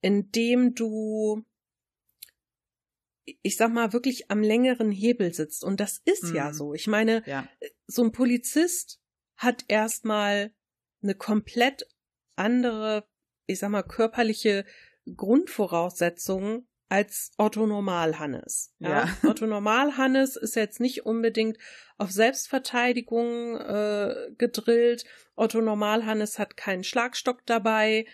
[0.01, 1.43] in dem du,
[3.41, 6.35] ich sag mal, wirklich am längeren Hebel sitzt, und das ist mhm.
[6.35, 6.73] ja so.
[6.73, 7.47] Ich meine, ja.
[7.87, 8.99] so ein Polizist
[9.35, 10.53] hat erstmal
[11.01, 11.87] eine komplett
[12.35, 13.07] andere,
[13.45, 14.65] ich sag mal, körperliche
[15.15, 18.71] Grundvoraussetzung als Otto Normal Hannes.
[18.77, 19.05] Ja.
[19.05, 19.17] ja.
[19.27, 21.57] Otto Normal Hannes ist jetzt nicht unbedingt
[21.97, 25.03] auf Selbstverteidigung äh, gedrillt.
[25.35, 28.05] Otto Normal Hannes hat keinen Schlagstock dabei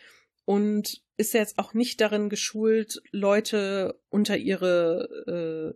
[0.45, 5.75] und ist jetzt auch nicht darin geschult, Leute unter ihre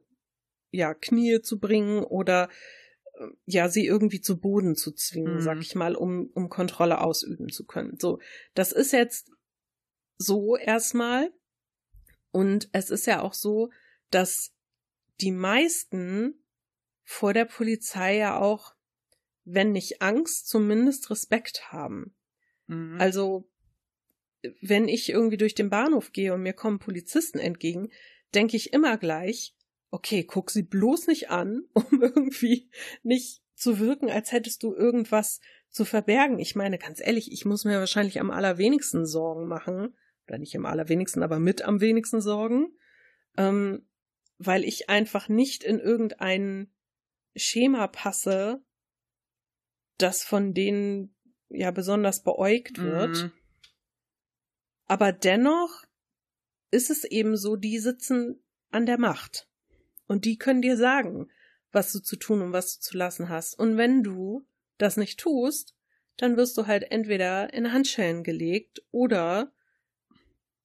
[0.72, 2.48] äh, ja, Knie zu bringen oder
[3.20, 5.42] äh, ja, sie irgendwie zu Boden zu zwingen, mhm.
[5.42, 7.98] sag ich mal, um, um Kontrolle ausüben zu können.
[8.00, 8.20] So,
[8.54, 9.30] das ist jetzt
[10.18, 11.34] so erstmal.
[12.34, 13.70] Und es ist ja auch so,
[14.10, 14.52] dass
[15.22, 16.44] die meisten
[17.04, 18.74] vor der Polizei ja auch,
[19.46, 22.16] wenn nicht Angst, zumindest Respekt haben.
[22.66, 23.00] Mhm.
[23.00, 23.48] Also,
[24.62, 27.92] wenn ich irgendwie durch den Bahnhof gehe und mir kommen Polizisten entgegen,
[28.34, 29.56] denke ich immer gleich,
[29.92, 32.68] okay, guck sie bloß nicht an, um irgendwie
[33.04, 36.40] nicht zu wirken, als hättest du irgendwas zu verbergen.
[36.40, 39.96] Ich meine, ganz ehrlich, ich muss mir wahrscheinlich am allerwenigsten Sorgen machen,
[40.28, 42.78] oder nicht am allerwenigsten, aber mit am wenigsten Sorgen,
[43.38, 43.88] ähm,
[44.38, 46.72] weil ich einfach nicht in irgendein
[47.36, 48.64] Schema passe,
[49.98, 51.16] das von denen
[51.50, 53.24] ja besonders beäugt wird.
[53.24, 53.32] Mhm.
[54.86, 55.84] Aber dennoch
[56.72, 59.48] ist es eben so, die sitzen an der Macht.
[60.08, 61.30] Und die können dir sagen,
[61.72, 63.58] was du zu tun und was du zu lassen hast.
[63.58, 64.46] Und wenn du
[64.78, 65.76] das nicht tust,
[66.18, 69.52] dann wirst du halt entweder in Handschellen gelegt oder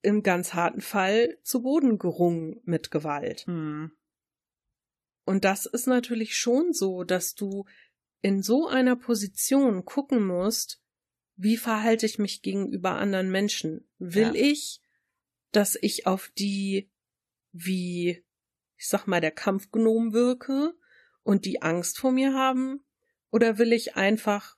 [0.01, 3.45] im ganz harten Fall zu Boden gerungen mit Gewalt.
[3.45, 3.91] Hm.
[5.25, 7.65] Und das ist natürlich schon so, dass du
[8.21, 10.81] in so einer Position gucken musst,
[11.35, 13.87] wie verhalte ich mich gegenüber anderen Menschen?
[13.97, 14.51] Will ja.
[14.51, 14.81] ich,
[15.51, 16.89] dass ich auf die
[17.51, 18.23] wie,
[18.75, 20.73] ich sag mal, der Kampfgnom wirke
[21.23, 22.83] und die Angst vor mir haben?
[23.31, 24.57] Oder will ich einfach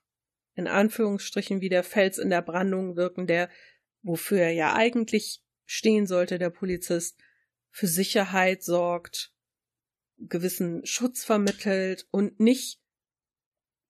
[0.56, 3.50] in Anführungsstrichen wie der Fels in der Brandung wirken, der,
[4.02, 7.18] wofür er ja eigentlich stehen sollte, der Polizist,
[7.74, 9.32] für Sicherheit sorgt,
[10.18, 12.80] gewissen Schutz vermittelt und nicht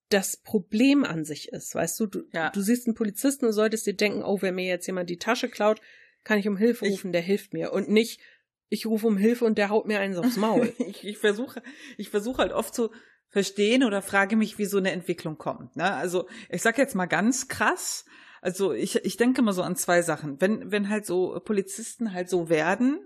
[0.10, 1.74] das Problem an sich ist.
[1.74, 2.50] Weißt du, du, ja.
[2.52, 5.50] du siehst einen Polizisten und solltest dir denken, oh, wenn mir jetzt jemand die Tasche
[5.50, 5.82] klaut,
[6.24, 7.72] kann ich um Hilfe rufen, ich, der hilft mir.
[7.74, 8.22] Und nicht,
[8.70, 10.74] ich rufe um Hilfe und der haut mir eins aufs Maul.
[10.80, 11.64] ich, ich versuche,
[11.98, 12.92] ich versuche halt oft so
[13.30, 15.76] verstehen oder frage mich, wie so eine Entwicklung kommt.
[15.76, 15.92] Ne?
[15.94, 18.06] Also ich sag jetzt mal ganz krass,
[18.42, 20.42] also ich, ich denke mal so an zwei Sachen.
[20.42, 23.00] Wenn, wenn halt so Polizisten halt so werden,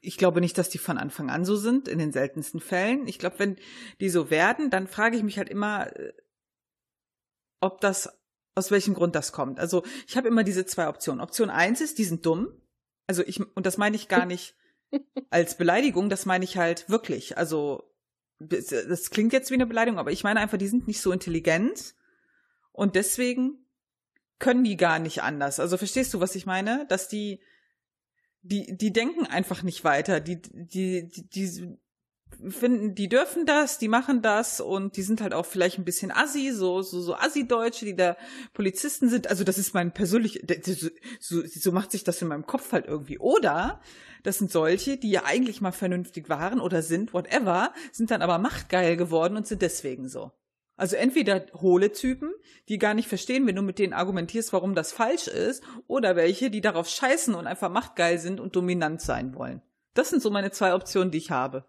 [0.00, 3.08] ich glaube nicht, dass die von Anfang an so sind, in den seltensten Fällen.
[3.08, 3.56] Ich glaube, wenn
[4.00, 6.12] die so werden, dann frage ich mich halt immer, äh,
[7.60, 8.08] ob das,
[8.54, 9.58] aus welchem Grund das kommt.
[9.58, 11.20] Also ich habe immer diese zwei Optionen.
[11.20, 12.48] Option eins ist, die sind dumm.
[13.08, 14.54] Also ich, und das meine ich gar nicht
[15.30, 17.36] als Beleidigung, das meine ich halt wirklich.
[17.36, 17.90] Also
[18.38, 21.94] das klingt jetzt wie eine Beleidigung, aber ich meine einfach, die sind nicht so intelligent
[22.72, 23.63] und deswegen
[24.38, 25.60] können die gar nicht anders.
[25.60, 26.86] Also verstehst du, was ich meine?
[26.88, 27.40] Dass die,
[28.42, 30.20] die, die denken einfach nicht weiter.
[30.20, 31.78] Die, die, die, die
[32.50, 36.10] finden, die dürfen das, die machen das und die sind halt auch vielleicht ein bisschen
[36.10, 38.16] assi, so, so, so assi-Deutsche, die da
[38.52, 39.28] Polizisten sind.
[39.28, 40.44] Also das ist mein persönlich,
[41.20, 43.18] so, so macht sich das in meinem Kopf halt irgendwie.
[43.18, 43.80] Oder
[44.22, 48.38] das sind solche, die ja eigentlich mal vernünftig waren oder sind, whatever, sind dann aber
[48.38, 50.32] machtgeil geworden und sind deswegen so.
[50.76, 52.32] Also entweder hohle Typen,
[52.68, 56.50] die gar nicht verstehen, wenn du mit denen argumentierst, warum das falsch ist, oder welche,
[56.50, 59.62] die darauf scheißen und einfach machtgeil sind und dominant sein wollen.
[59.94, 61.64] Das sind so meine zwei Optionen, die ich habe.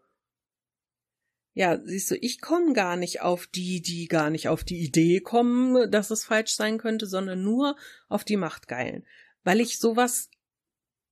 [1.54, 5.22] Ja, siehst du, ich komme gar nicht auf die, die gar nicht auf die Idee
[5.22, 7.78] kommen, dass es falsch sein könnte, sondern nur
[8.10, 9.06] auf die Machtgeilen.
[9.44, 10.30] Weil ich sowas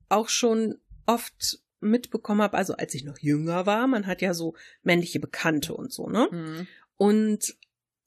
[0.09, 4.55] auch schon oft mitbekommen habe, also als ich noch jünger war, man hat ja so
[4.81, 6.27] männliche Bekannte und so, ne?
[6.31, 6.67] Mhm.
[6.97, 7.55] Und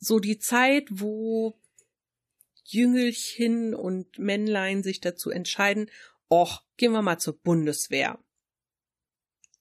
[0.06, 1.58] so die Zeit, wo
[2.64, 5.90] Jüngelchen und Männlein sich dazu entscheiden,
[6.30, 8.18] och, gehen wir mal zur Bundeswehr.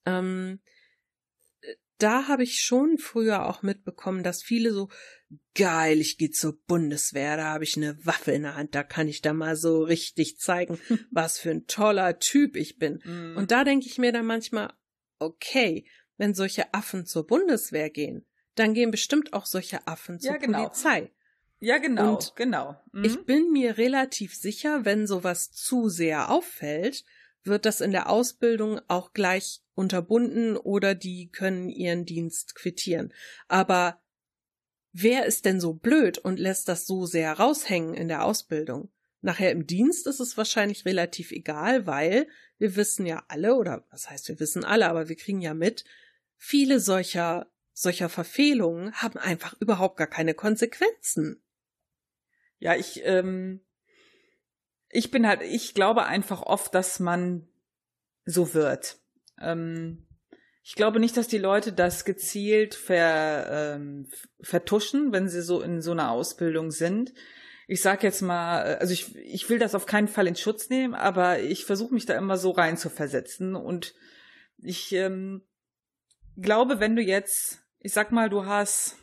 [0.04, 0.60] Ähm,
[1.98, 4.88] da habe ich schon früher auch mitbekommen, dass viele so
[5.54, 9.08] geil, ich gehe zur Bundeswehr, da habe ich eine Waffe in der Hand, da kann
[9.08, 10.78] ich da mal so richtig zeigen,
[11.10, 13.00] was für ein toller Typ ich bin.
[13.04, 13.36] Mm.
[13.36, 14.72] Und da denke ich mir dann manchmal,
[15.18, 15.86] okay,
[16.18, 20.64] wenn solche Affen zur Bundeswehr gehen, dann gehen bestimmt auch solche Affen zur ja, genau.
[20.64, 21.10] Polizei.
[21.60, 22.76] Ja, genau, Und genau.
[22.92, 23.04] Mhm.
[23.04, 27.04] Ich bin mir relativ sicher, wenn sowas zu sehr auffällt,
[27.44, 33.12] wird das in der Ausbildung auch gleich unterbunden oder die können ihren Dienst quittieren.
[33.48, 34.00] Aber
[34.92, 38.90] wer ist denn so blöd und lässt das so sehr raushängen in der Ausbildung?
[39.22, 44.10] Nachher im Dienst ist es wahrscheinlich relativ egal, weil wir wissen ja alle, oder was
[44.10, 45.84] heißt wir wissen alle, aber wir kriegen ja mit,
[46.36, 51.42] viele solcher, solcher Verfehlungen haben einfach überhaupt gar keine Konsequenzen.
[52.58, 53.60] Ja, ich, ähm,
[54.88, 57.46] ich bin halt, ich glaube einfach oft, dass man
[58.24, 58.96] so wird.
[59.38, 60.06] Ähm,
[60.62, 64.08] ich glaube nicht, dass die Leute das gezielt ver, ähm,
[64.40, 67.12] vertuschen, wenn sie so in so einer Ausbildung sind.
[67.68, 70.70] Ich sag jetzt mal, äh, also ich, ich will das auf keinen Fall in Schutz
[70.70, 73.94] nehmen, aber ich versuche mich da immer so rein zu versetzen und
[74.62, 75.42] ich ähm,
[76.38, 78.96] glaube, wenn du jetzt, ich sag mal, du hast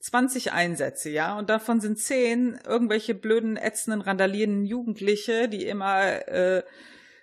[0.00, 6.62] 20 Einsätze, ja, und davon sind 10 irgendwelche blöden, ätzenden, randalierenden Jugendliche, die immer äh,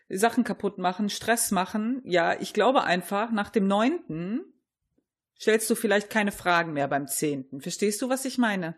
[0.09, 2.01] Sachen kaputt machen, Stress machen.
[2.05, 4.41] Ja, ich glaube einfach, nach dem neunten
[5.39, 7.61] stellst du vielleicht keine Fragen mehr beim zehnten.
[7.61, 8.75] Verstehst du, was ich meine?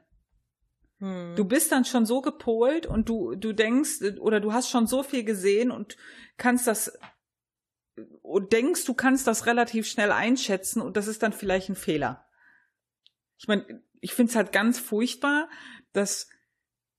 [1.00, 1.36] Hm.
[1.36, 5.04] Du bist dann schon so gepolt und du, du denkst oder du hast schon so
[5.04, 5.98] viel gesehen und
[6.38, 6.98] kannst das
[8.22, 12.26] und denkst, du kannst das relativ schnell einschätzen und das ist dann vielleicht ein Fehler.
[13.38, 15.50] Ich meine, ich finde es halt ganz furchtbar,
[15.94, 16.28] dass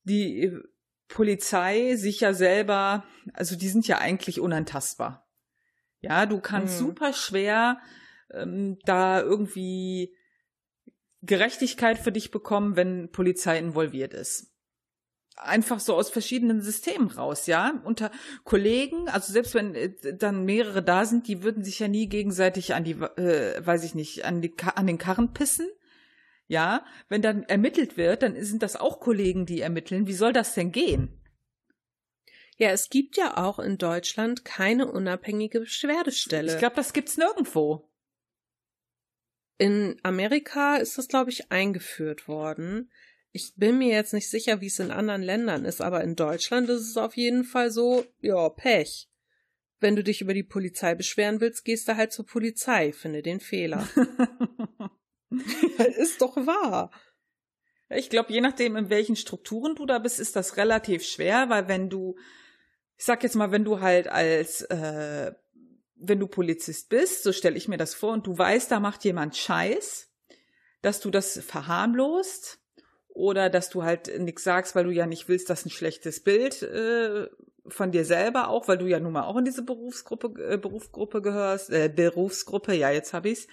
[0.05, 0.57] die
[1.09, 5.29] Polizei sich ja selber, also die sind ja eigentlich unantastbar.
[6.01, 6.87] Ja, du kannst mhm.
[6.87, 7.79] super schwer
[8.33, 10.17] ähm, da irgendwie
[11.23, 14.50] Gerechtigkeit für dich bekommen, wenn Polizei involviert ist.
[15.43, 17.81] Einfach so aus verschiedenen Systemen raus, ja.
[17.85, 18.11] Unter
[18.45, 22.75] Kollegen, also selbst wenn äh, dann mehrere da sind, die würden sich ja nie gegenseitig
[22.75, 25.69] an die, äh, weiß ich nicht, an, die, an den Karren pissen.
[26.47, 30.09] Ja, wenn dann ermittelt wird, dann sind das auch Kollegen, die ermitteln.
[30.09, 31.21] Wie soll das denn gehen?
[32.57, 36.53] Ja, es gibt ja auch in Deutschland keine unabhängige Beschwerdestelle.
[36.53, 37.89] Ich glaube, das gibt's nirgendwo.
[39.57, 42.91] In Amerika ist das, glaube ich, eingeführt worden.
[43.33, 46.69] Ich bin mir jetzt nicht sicher, wie es in anderen Ländern ist, aber in Deutschland
[46.69, 49.09] ist es auf jeden Fall so, ja, Pech.
[49.79, 53.41] Wenn du dich über die Polizei beschweren willst, gehst du halt zur Polizei, finde den
[53.41, 53.89] Fehler.
[55.97, 56.91] ist doch wahr.
[57.89, 61.67] Ich glaube, je nachdem, in welchen Strukturen du da bist, ist das relativ schwer, weil
[61.67, 62.17] wenn du,
[62.97, 65.33] ich sag jetzt mal, wenn du halt als, äh,
[65.95, 69.05] wenn du Polizist bist, so stelle ich mir das vor, und du weißt, da macht
[69.05, 70.09] jemand Scheiß,
[70.83, 72.60] dass du das verharmlost
[73.15, 76.63] oder dass du halt nichts sagst, weil du ja nicht willst, dass ein schlechtes Bild
[76.63, 77.29] äh,
[77.67, 81.23] von dir selber auch, weil du ja nun mal auch in diese Berufsgruppe, äh, Berufsgruppe
[81.23, 83.47] gehörst, äh, Berufsgruppe, ja, jetzt hab ich's.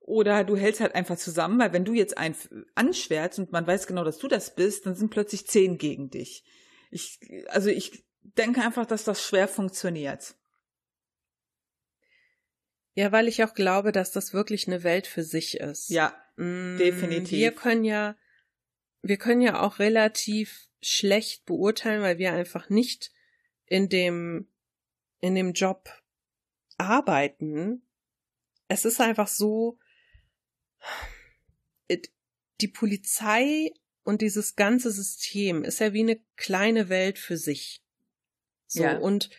[0.00, 2.36] Oder du hältst halt einfach zusammen, weil wenn du jetzt einen
[2.76, 6.44] anschwärzt und man weiß genau, dass du das bist, dann sind plötzlich zehn gegen dich.
[6.90, 10.36] Ich, also ich denke einfach, dass das schwer funktioniert.
[12.94, 15.90] Ja, weil ich auch glaube, dass das wirklich eine Welt für sich ist.
[15.90, 17.38] Ja, mm, definitiv.
[17.38, 18.16] Wir können ja,
[19.08, 23.12] wir können ja auch relativ schlecht beurteilen, weil wir einfach nicht
[23.66, 24.48] in dem,
[25.20, 25.88] in dem Job
[26.78, 27.82] arbeiten.
[28.68, 29.78] Es ist einfach so,
[32.60, 37.82] die Polizei und dieses ganze System ist ja wie eine kleine Welt für sich.
[38.66, 38.98] So, ja.
[38.98, 39.30] und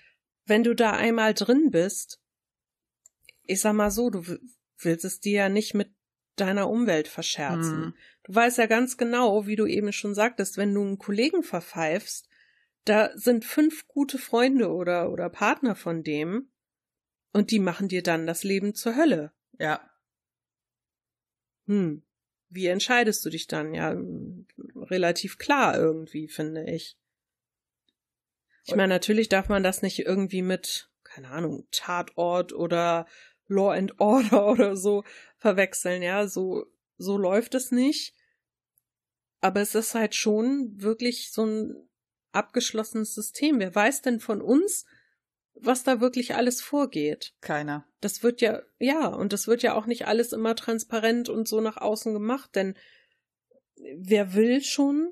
[0.46, 2.22] wenn du da einmal drin bist,
[3.44, 4.24] ich sag mal so, du
[4.78, 5.94] willst es dir ja nicht mit
[6.36, 7.80] deiner Umwelt verscherzen.
[7.80, 7.94] Mhm.
[8.28, 12.28] Du weißt ja ganz genau, wie du eben schon sagtest, wenn du einen Kollegen verpfeifst,
[12.84, 16.50] da sind fünf gute Freunde oder, oder Partner von dem
[17.32, 19.32] und die machen dir dann das Leben zur Hölle.
[19.60, 19.90] Ja.
[21.68, 22.04] Hm.
[22.50, 23.74] Wie entscheidest du dich dann?
[23.74, 23.96] Ja,
[24.76, 26.98] relativ klar irgendwie, finde ich.
[28.66, 33.06] Ich meine, natürlich darf man das nicht irgendwie mit, keine Ahnung, Tatort oder
[33.48, 35.06] Law and Order oder so
[35.38, 36.66] verwechseln, ja, so,
[36.98, 38.17] so läuft es nicht.
[39.42, 41.90] Aber es ist halt schon wirklich so ein
[42.32, 43.60] abgeschlossenes System.
[43.60, 44.86] Wer weiß denn von uns,
[45.54, 47.34] was da wirklich alles vorgeht?
[47.42, 47.88] Keiner.
[48.02, 51.62] Das wird ja, ja, und das wird ja auch nicht alles immer transparent und so
[51.62, 52.76] nach außen gemacht, denn
[53.96, 55.12] wer will schon,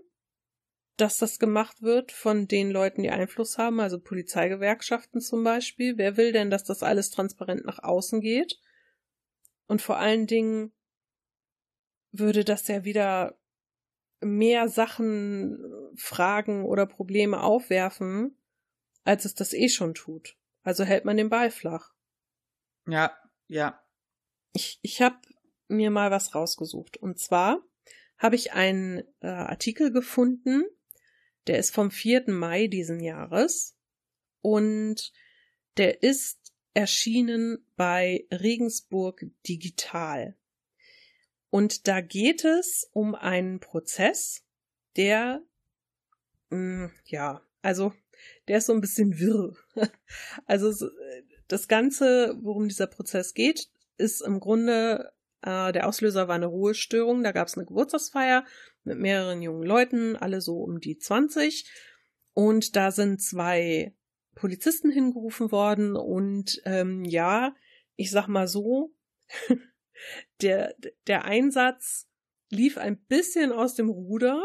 [0.97, 5.97] dass das gemacht wird von den Leuten, die Einfluss haben, also Polizeigewerkschaften zum Beispiel.
[5.97, 8.59] Wer will denn, dass das alles transparent nach außen geht?
[9.67, 10.71] Und vor allen Dingen
[12.11, 13.37] würde das ja wieder
[14.21, 15.57] mehr Sachen,
[15.95, 18.37] Fragen oder Probleme aufwerfen,
[19.03, 20.37] als es das eh schon tut.
[20.63, 21.93] Also hält man den Ball flach.
[22.87, 23.15] Ja,
[23.47, 23.83] ja.
[24.53, 25.17] Ich, ich habe
[25.67, 26.97] mir mal was rausgesucht.
[26.97, 27.61] Und zwar
[28.17, 30.63] habe ich einen äh, Artikel gefunden,
[31.47, 32.25] der ist vom 4.
[32.27, 33.77] Mai diesen Jahres
[34.41, 35.11] und
[35.77, 40.37] der ist erschienen bei Regensburg Digital.
[41.55, 44.43] Und da geht es um einen Prozess,
[44.97, 45.41] der,
[46.49, 47.93] mh, hm, ja, also
[48.49, 49.55] der ist so ein bisschen wirr.
[50.47, 50.73] Also
[51.47, 57.23] das Ganze, worum dieser Prozess geht, ist im Grunde, äh, der Auslöser war eine Ruhestörung.
[57.23, 58.43] Da gab es eine Geburtstagsfeier
[58.83, 61.71] mit mehreren jungen Leuten, alle so um die 20.
[62.33, 63.95] Und da sind zwei
[64.35, 67.55] Polizisten hingerufen worden und ähm, ja,
[67.95, 68.93] ich sag mal so,
[70.41, 70.75] der,
[71.07, 72.07] der Einsatz
[72.49, 74.43] lief ein bisschen aus dem Ruder.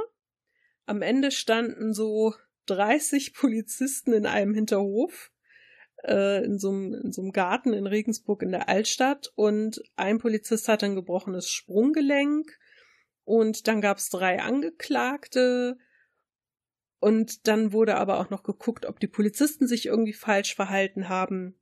[0.86, 2.34] Am Ende standen so
[2.66, 5.32] 30 Polizisten in einem Hinterhof,
[6.04, 10.18] äh, in, so einem, in so einem Garten in Regensburg in der Altstadt und ein
[10.18, 12.58] Polizist hatte ein gebrochenes Sprunggelenk
[13.24, 15.78] und dann gab es drei Angeklagte
[16.98, 21.58] Und dann wurde aber auch noch geguckt, ob die Polizisten sich irgendwie falsch verhalten haben.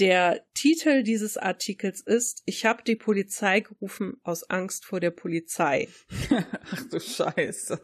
[0.00, 5.88] Der Titel dieses Artikels ist Ich habe die Polizei gerufen aus Angst vor der Polizei.
[6.70, 7.80] Ach du Scheiße.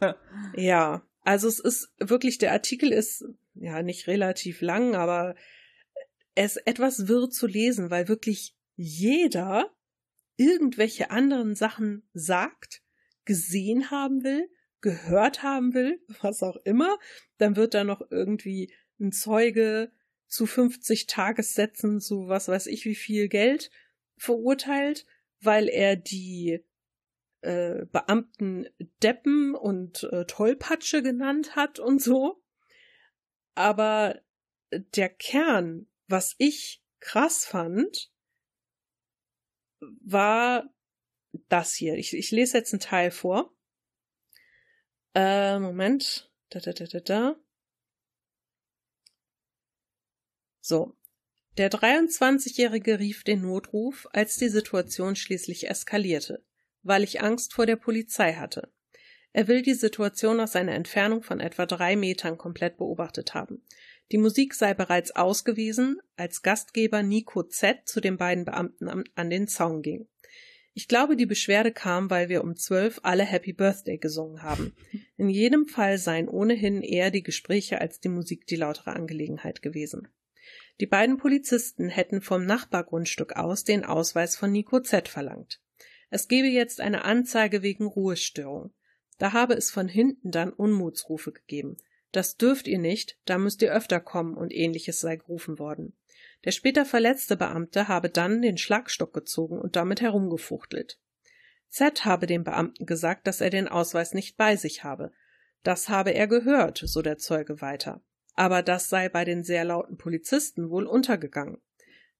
[0.55, 5.35] Ja, also es ist wirklich, der Artikel ist ja nicht relativ lang, aber
[6.35, 9.71] es ist etwas wirr zu lesen, weil wirklich jeder
[10.35, 12.81] irgendwelche anderen Sachen sagt,
[13.25, 14.49] gesehen haben will,
[14.81, 16.97] gehört haben will, was auch immer.
[17.37, 19.91] Dann wird da noch irgendwie ein Zeuge
[20.31, 23.69] zu 50 Tagessätzen zu was weiß ich wie viel Geld
[24.17, 25.05] verurteilt,
[25.41, 26.63] weil er die
[27.41, 28.67] äh, Beamten
[29.03, 32.41] Deppen und äh, Tollpatsche genannt hat und so.
[33.55, 34.21] Aber
[34.71, 38.11] der Kern, was ich krass fand,
[40.01, 40.73] war
[41.49, 41.95] das hier.
[41.95, 43.53] Ich, ich lese jetzt einen Teil vor.
[45.13, 46.31] Äh, Moment.
[46.49, 47.35] Da, da, da, da, da.
[50.71, 50.95] So.
[51.57, 56.45] Der 23-Jährige rief den Notruf, als die Situation schließlich eskalierte,
[56.81, 58.71] weil ich Angst vor der Polizei hatte.
[59.33, 63.65] Er will die Situation aus einer Entfernung von etwa drei Metern komplett beobachtet haben.
[64.13, 69.49] Die Musik sei bereits ausgewiesen, als Gastgeber Nico Z zu den beiden Beamten an den
[69.49, 70.07] Zaun ging.
[70.73, 74.73] Ich glaube, die Beschwerde kam, weil wir um zwölf alle Happy Birthday gesungen haben.
[75.17, 80.07] In jedem Fall seien ohnehin eher die Gespräche als die Musik die lautere Angelegenheit gewesen.
[80.79, 85.61] Die beiden Polizisten hätten vom Nachbargrundstück aus den Ausweis von Nico Z verlangt.
[86.09, 88.73] Es gebe jetzt eine Anzeige wegen Ruhestörung.
[89.17, 91.77] Da habe es von hinten dann Unmutsrufe gegeben.
[92.11, 95.95] Das dürft ihr nicht, da müsst ihr öfter kommen und ähnliches sei gerufen worden.
[96.43, 100.99] Der später verletzte Beamte habe dann den Schlagstock gezogen und damit herumgefuchtelt.
[101.69, 105.11] Z habe dem Beamten gesagt, dass er den Ausweis nicht bei sich habe.
[105.63, 108.01] Das habe er gehört, so der Zeuge weiter
[108.41, 111.61] aber das sei bei den sehr lauten Polizisten wohl untergegangen.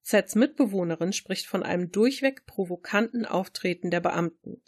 [0.04, 4.62] Zs Mitbewohnerin spricht von einem durchweg provokanten Auftreten der Beamten.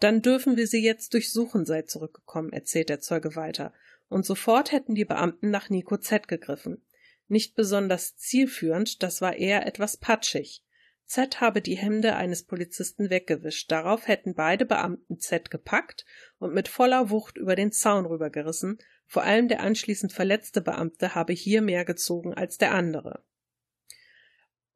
[0.00, 3.72] Dann dürfen wir sie jetzt durchsuchen, sei zurückgekommen, erzählt der Zeuge weiter,
[4.10, 6.84] und sofort hätten die Beamten nach Nico Z gegriffen.
[7.26, 10.62] Nicht besonders zielführend, das war eher etwas patschig.
[11.06, 13.72] Z habe die Hemde eines Polizisten weggewischt.
[13.72, 16.04] Darauf hätten beide Beamten Z gepackt
[16.38, 18.76] und mit voller Wucht über den Zaun rübergerissen,
[19.08, 23.24] vor allem der anschließend verletzte Beamte habe hier mehr gezogen als der andere.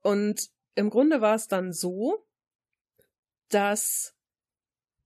[0.01, 2.27] Und im Grunde war es dann so,
[3.51, 4.17] dass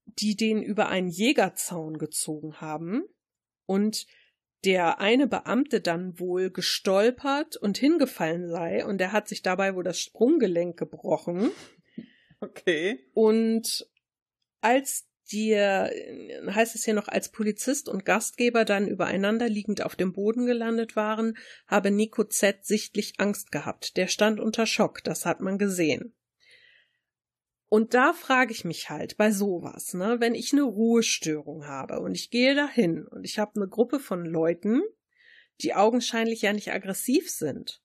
[0.05, 3.03] die den über einen Jägerzaun gezogen haben
[3.66, 4.07] und
[4.64, 9.85] der eine Beamte dann wohl gestolpert und hingefallen sei und der hat sich dabei wohl
[9.85, 11.51] das Sprunggelenk gebrochen.
[12.39, 13.09] Okay.
[13.14, 13.91] Und
[14.61, 20.12] als die heißt es hier noch als Polizist und Gastgeber dann übereinander liegend auf dem
[20.12, 23.97] Boden gelandet waren, habe Nico Z sichtlich Angst gehabt.
[23.97, 26.14] Der stand unter Schock, das hat man gesehen.
[27.68, 32.14] Und da frage ich mich halt bei sowas, ne, wenn ich eine Ruhestörung habe und
[32.14, 34.83] ich gehe dahin und ich habe eine Gruppe von Leuten,
[35.61, 37.83] die augenscheinlich ja nicht aggressiv sind.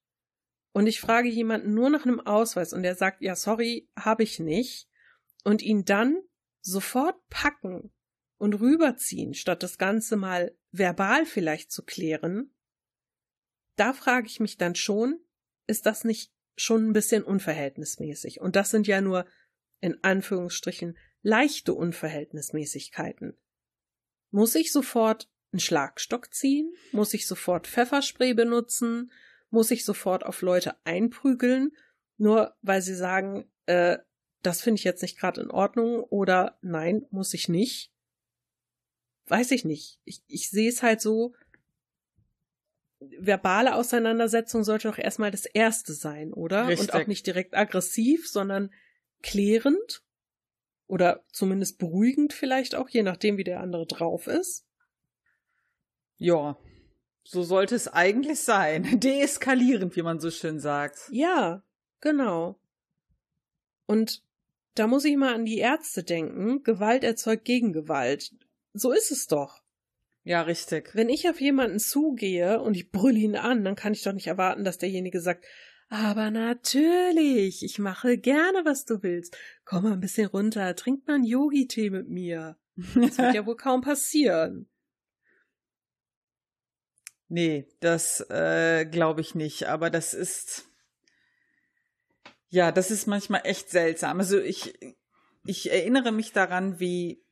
[0.74, 4.40] Und ich frage jemanden nur nach einem Ausweis und der sagt, ja, sorry, habe ich
[4.40, 4.88] nicht.
[5.44, 6.22] Und ihn dann
[6.62, 7.92] sofort packen
[8.38, 12.54] und rüberziehen, statt das Ganze mal verbal vielleicht zu klären,
[13.76, 15.20] da frage ich mich dann schon,
[15.68, 18.42] ist das nicht schon ein bisschen unverhältnismäßig?
[18.42, 19.26] Und das sind ja nur
[19.80, 23.38] in Anführungsstrichen leichte Unverhältnismäßigkeiten.
[24.32, 26.74] Muss ich sofort einen Schlagstock ziehen?
[26.92, 29.12] Muss ich sofort Pfefferspray benutzen?
[29.50, 31.72] Muss ich sofort auf Leute einprügeln?
[32.18, 33.98] Nur weil sie sagen, äh,
[34.42, 37.92] das finde ich jetzt nicht gerade in Ordnung oder nein, muss ich nicht.
[39.28, 40.00] Weiß ich nicht.
[40.04, 41.34] Ich, ich sehe es halt so,
[43.00, 46.68] verbale Auseinandersetzung sollte doch erstmal das erste sein, oder?
[46.68, 46.94] Richtig.
[46.94, 48.72] Und auch nicht direkt aggressiv, sondern
[49.22, 50.04] klärend
[50.88, 54.66] oder zumindest beruhigend vielleicht auch, je nachdem, wie der andere drauf ist.
[56.18, 56.58] Ja,
[57.24, 58.84] so sollte es eigentlich sein.
[59.00, 61.00] Deeskalierend, wie man so schön sagt.
[61.12, 61.64] Ja,
[62.02, 62.60] genau.
[63.86, 64.24] Und
[64.76, 66.64] da muss ich mal an die Ärzte denken.
[66.64, 68.32] Gewalt erzeugt Gegengewalt.
[68.74, 69.62] So ist es doch.
[70.24, 70.92] Ja, richtig.
[70.94, 74.28] Wenn ich auf jemanden zugehe und ich brülle ihn an, dann kann ich doch nicht
[74.28, 75.46] erwarten, dass derjenige sagt,
[75.90, 79.36] aber natürlich, ich mache gerne, was du willst.
[79.66, 82.58] Komm mal ein bisschen runter, trink mal einen Yogi-Tee mit mir.
[82.96, 84.70] Das wird ja wohl kaum passieren.
[87.28, 89.68] Nee, das äh, glaube ich nicht.
[89.68, 90.71] Aber das ist
[92.52, 94.20] ja, das ist manchmal echt seltsam.
[94.20, 94.78] Also ich,
[95.44, 97.24] ich erinnere mich daran, wie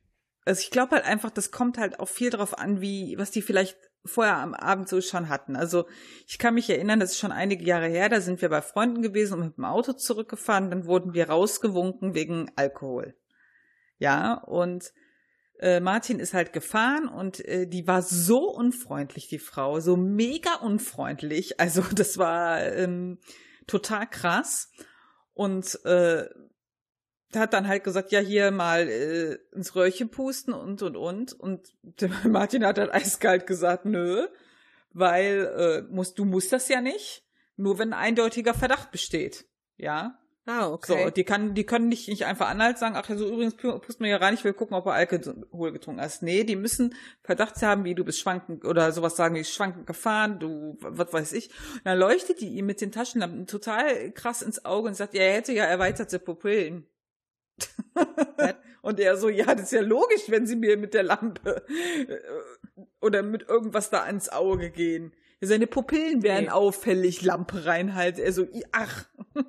[0.44, 3.42] also ich glaube halt einfach, das kommt halt auch viel drauf an, wie, was die
[3.42, 5.54] vielleicht vorher am Abend so schon hatten.
[5.54, 5.86] Also
[6.26, 9.02] ich kann mich erinnern, das ist schon einige Jahre her, da sind wir bei Freunden
[9.02, 13.14] gewesen und mit dem Auto zurückgefahren, dann wurden wir rausgewunken wegen Alkohol.
[13.98, 14.92] Ja, und
[15.58, 20.54] äh, Martin ist halt gefahren und äh, die war so unfreundlich, die Frau, so mega
[20.54, 21.60] unfreundlich.
[21.60, 23.18] Also das war ähm,
[23.66, 24.72] total krass.
[25.40, 26.28] Und äh,
[27.34, 31.32] hat dann halt gesagt, ja, hier mal äh, ins Röhrchen pusten und und und.
[31.32, 31.74] Und
[32.24, 34.28] Martin hat halt eiskalt gesagt, nö,
[34.92, 37.24] weil äh, musst, du musst das ja nicht,
[37.56, 39.46] nur wenn ein eindeutiger Verdacht besteht.
[39.78, 40.18] Ja.
[40.50, 41.04] Ah, okay.
[41.04, 44.00] So, die kann, die können nicht, nicht einfach anhalt sagen, ach ja, so übrigens pusst
[44.00, 46.22] mir ja rein, ich will gucken, ob er Alkohol getrunken hast.
[46.22, 50.40] Nee, die müssen Verdacht haben, wie du bist schwankend oder sowas sagen wie schwankend gefahren,
[50.40, 51.50] du, was weiß ich.
[51.74, 55.22] Und dann leuchtet die ihm mit den Taschenlampen total krass ins Auge und sagt, ja,
[55.22, 56.86] er hätte ja erweiterte Pupillen.
[58.82, 62.18] und er so, ja, das ist ja logisch, wenn sie mir mit der Lampe äh,
[63.00, 65.12] oder mit irgendwas da ans Auge gehen.
[65.40, 66.50] Seine Pupillen wären nee.
[66.50, 68.18] auffällig, Lampe reinhalt.
[68.18, 69.06] Er so, ach.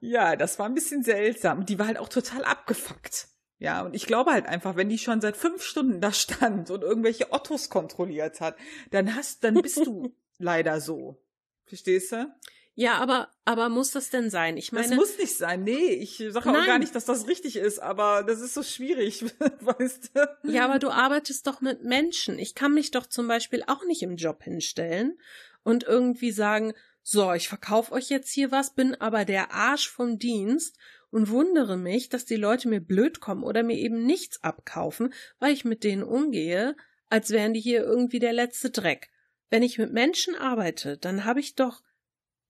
[0.00, 1.64] ja, das war ein bisschen seltsam.
[1.64, 3.28] Die war halt auch total abgefuckt.
[3.58, 6.82] Ja, und ich glaube halt einfach, wenn die schon seit fünf Stunden da stand und
[6.82, 8.56] irgendwelche Ottos kontrolliert hat,
[8.90, 11.22] dann hast, dann bist du leider so.
[11.64, 12.30] Verstehst du?
[12.78, 14.58] Ja, aber, aber muss das denn sein?
[14.58, 14.88] Ich meine.
[14.88, 15.64] Das muss nicht sein.
[15.64, 19.24] Nee, ich sage auch gar nicht, dass das richtig ist, aber das ist so schwierig,
[19.60, 20.52] weißt du?
[20.52, 22.38] Ja, aber du arbeitest doch mit Menschen.
[22.38, 25.18] Ich kann mich doch zum Beispiel auch nicht im Job hinstellen
[25.64, 30.18] und irgendwie sagen, so, ich verkaufe euch jetzt hier was, bin aber der Arsch vom
[30.18, 30.76] Dienst
[31.10, 35.54] und wundere mich, dass die Leute mir blöd kommen oder mir eben nichts abkaufen, weil
[35.54, 36.76] ich mit denen umgehe,
[37.08, 39.08] als wären die hier irgendwie der letzte Dreck.
[39.48, 41.80] Wenn ich mit Menschen arbeite, dann habe ich doch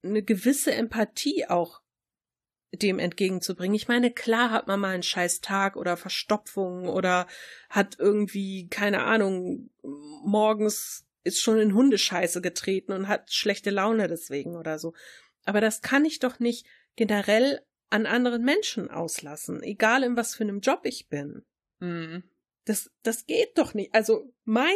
[0.03, 1.83] eine gewisse Empathie auch
[2.73, 3.75] dem entgegenzubringen.
[3.75, 7.27] Ich meine, klar hat man mal einen scheiß Tag oder Verstopfung oder
[7.71, 14.57] hat irgendwie, keine Ahnung, morgens ist schon in Hundescheiße getreten und hat schlechte Laune deswegen
[14.57, 14.95] oder so.
[15.45, 16.67] Aber das kann ich doch nicht
[16.97, 21.45] generell an anderen Menschen auslassen, egal in was für einem Job ich bin.
[21.81, 22.25] Mhm.
[22.65, 23.95] Das, das geht doch nicht.
[23.95, 24.75] Also mein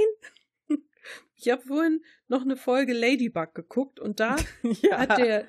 [1.41, 4.37] ich habe vorhin noch eine Folge Ladybug geguckt und da
[4.83, 4.99] ja.
[4.99, 5.47] hat der,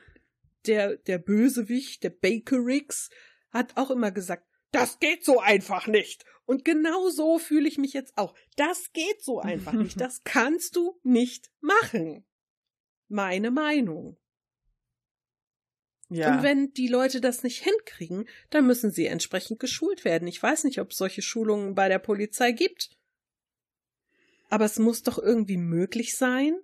[0.65, 3.09] der, der Bösewicht, der Bakerix,
[3.51, 6.25] hat auch immer gesagt, das geht so einfach nicht.
[6.45, 8.33] Und genau so fühle ich mich jetzt auch.
[8.55, 9.95] Das geht so einfach nicht.
[9.99, 12.25] Das kannst du nicht machen.
[13.07, 14.17] Meine Meinung.
[16.09, 16.35] Ja.
[16.35, 20.27] Und wenn die Leute das nicht hinkriegen, dann müssen sie entsprechend geschult werden.
[20.27, 22.97] Ich weiß nicht, ob es solche Schulungen bei der Polizei gibt.
[24.51, 26.59] Aber es muss doch irgendwie möglich sein,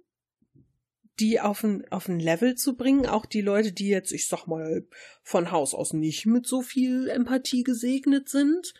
[1.19, 4.45] die auf ein, auf ein Level zu bringen, auch die Leute, die jetzt, ich sag
[4.45, 4.85] mal,
[5.23, 8.73] von Haus aus nicht mit so viel Empathie gesegnet sind,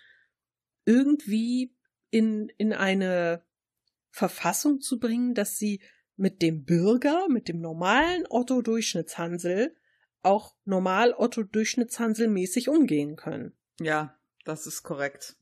[0.84, 1.74] irgendwie
[2.10, 3.46] in, in eine
[4.12, 5.82] Verfassung zu bringen, dass sie
[6.18, 9.74] mit dem Bürger, mit dem normalen Otto-Durchschnittshansel
[10.22, 13.58] auch normal Otto-Durchschnittshansel mäßig umgehen können.
[13.80, 15.38] Ja, das ist korrekt.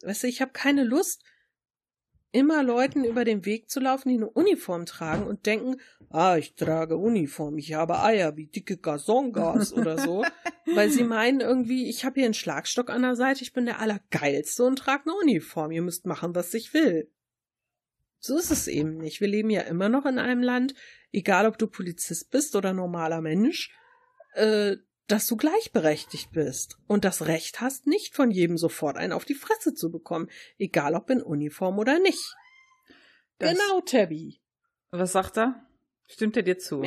[0.00, 1.24] Weißt du, ich habe keine Lust,
[2.32, 5.76] immer Leuten über den Weg zu laufen, die eine Uniform tragen und denken,
[6.10, 10.24] ah, ich trage Uniform, ich habe Eier wie dicke Gazongas oder so,
[10.74, 13.80] weil sie meinen irgendwie, ich habe hier einen Schlagstock an der Seite, ich bin der
[13.80, 17.10] Allergeilste und trage eine Uniform, ihr müsst machen, was ich will.
[18.20, 19.20] So ist es eben nicht.
[19.20, 20.74] Wir leben ja immer noch in einem Land,
[21.12, 23.72] egal ob du Polizist bist oder normaler Mensch,
[24.34, 24.76] äh,
[25.08, 29.34] dass du gleichberechtigt bist und das Recht hast, nicht von jedem sofort einen auf die
[29.34, 32.36] Fresse zu bekommen, egal ob in Uniform oder nicht.
[33.38, 34.40] Das genau, Tabby.
[34.90, 35.66] Was sagt er?
[36.06, 36.82] Stimmt er dir zu?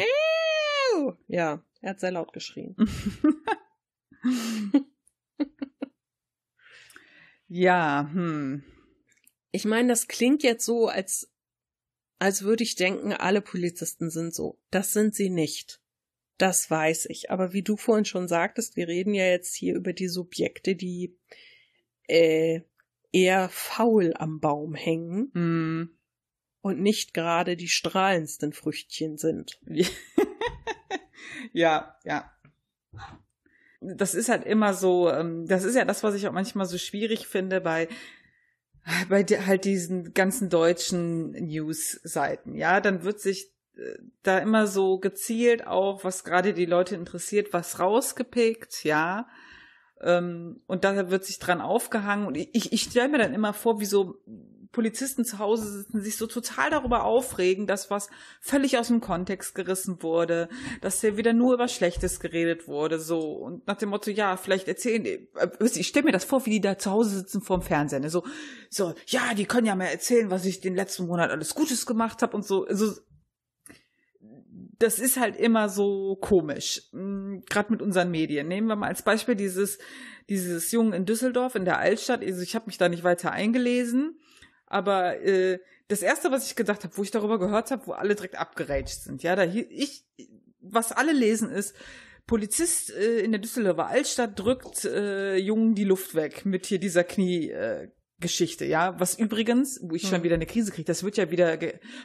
[1.28, 2.76] Ja, er hat sehr laut geschrien.
[7.48, 8.64] ja, hm.
[9.52, 11.32] Ich meine, das klingt jetzt so, als,
[12.20, 14.60] als würde ich denken, alle Polizisten sind so.
[14.70, 15.81] Das sind sie nicht.
[16.42, 17.30] Das weiß ich.
[17.30, 21.16] Aber wie du vorhin schon sagtest, wir reden ja jetzt hier über die Subjekte, die
[22.08, 22.62] äh,
[23.12, 25.92] eher faul am Baum hängen mm.
[26.62, 29.60] und nicht gerade die strahlendsten Früchtchen sind.
[31.54, 32.36] ja, ja.
[33.80, 36.80] Das ist halt immer so, ähm, das ist ja das, was ich auch manchmal so
[36.80, 37.88] schwierig finde bei
[39.10, 42.56] bei halt diesen ganzen deutschen News-Seiten.
[42.56, 43.54] Ja, dann wird sich
[44.24, 49.28] da immer so gezielt auch, was gerade die Leute interessiert, was rausgepickt, ja.
[50.02, 52.28] Ähm, und da wird sich dran aufgehangen.
[52.28, 54.16] Und ich, ich stelle mir dann immer vor, wie so
[54.72, 58.10] Polizisten zu Hause sitzen, sich so total darüber aufregen, dass was
[58.40, 60.48] völlig aus dem Kontext gerissen wurde,
[60.80, 63.34] dass hier wieder nur über Schlechtes geredet wurde, so.
[63.34, 65.20] Und nach dem Motto, ja, vielleicht erzählen, äh,
[65.76, 68.10] ich stelle mir das vor, wie die da zu Hause sitzen vorm Fernsehen, ne?
[68.10, 68.24] so,
[68.70, 72.22] so, ja, die können ja mal erzählen, was ich den letzten Monat alles Gutes gemacht
[72.22, 72.66] habe und so.
[72.66, 72.94] Also,
[74.82, 78.48] das ist halt immer so komisch, hm, gerade mit unseren Medien.
[78.48, 79.78] Nehmen wir mal als Beispiel dieses,
[80.30, 82.24] dieses Jungen in Düsseldorf in der Altstadt.
[82.24, 84.20] Also ich habe mich da nicht weiter eingelesen,
[84.66, 88.16] aber äh, das erste, was ich gedacht habe, wo ich darüber gehört habe, wo alle
[88.16, 90.06] direkt abgerätscht sind, ja, da ich,
[90.62, 91.76] was alle lesen ist,
[92.26, 97.04] Polizist äh, in der Düsseldorfer Altstadt drückt äh, Jungen die Luft weg mit hier dieser
[97.04, 97.50] Knie.
[97.50, 97.90] Äh,
[98.22, 99.00] Geschichte, ja.
[99.00, 100.24] Was übrigens, wo ich schon hm.
[100.24, 101.58] wieder eine Krise kriege, das wird ja wieder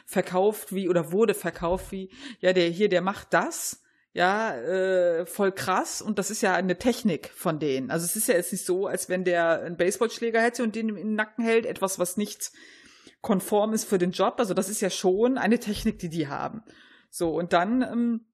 [0.05, 5.51] verkauft wie oder wurde verkauft wie, ja, der hier, der macht das, ja, äh, voll
[5.51, 7.91] krass und das ist ja eine Technik von denen.
[7.91, 10.89] Also es ist ja jetzt nicht so, als wenn der einen Baseballschläger hätte und den
[10.89, 12.51] im Nacken hält, etwas, was nicht
[13.21, 14.35] konform ist für den Job.
[14.39, 16.63] Also das ist ja schon eine Technik, die die haben.
[17.11, 18.25] So, und dann ähm,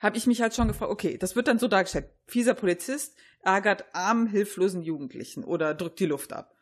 [0.00, 2.10] habe ich mich halt schon gefragt, okay, das wird dann so dargestellt.
[2.26, 6.53] Fieser Polizist ärgert armen, hilflosen Jugendlichen oder drückt die Luft ab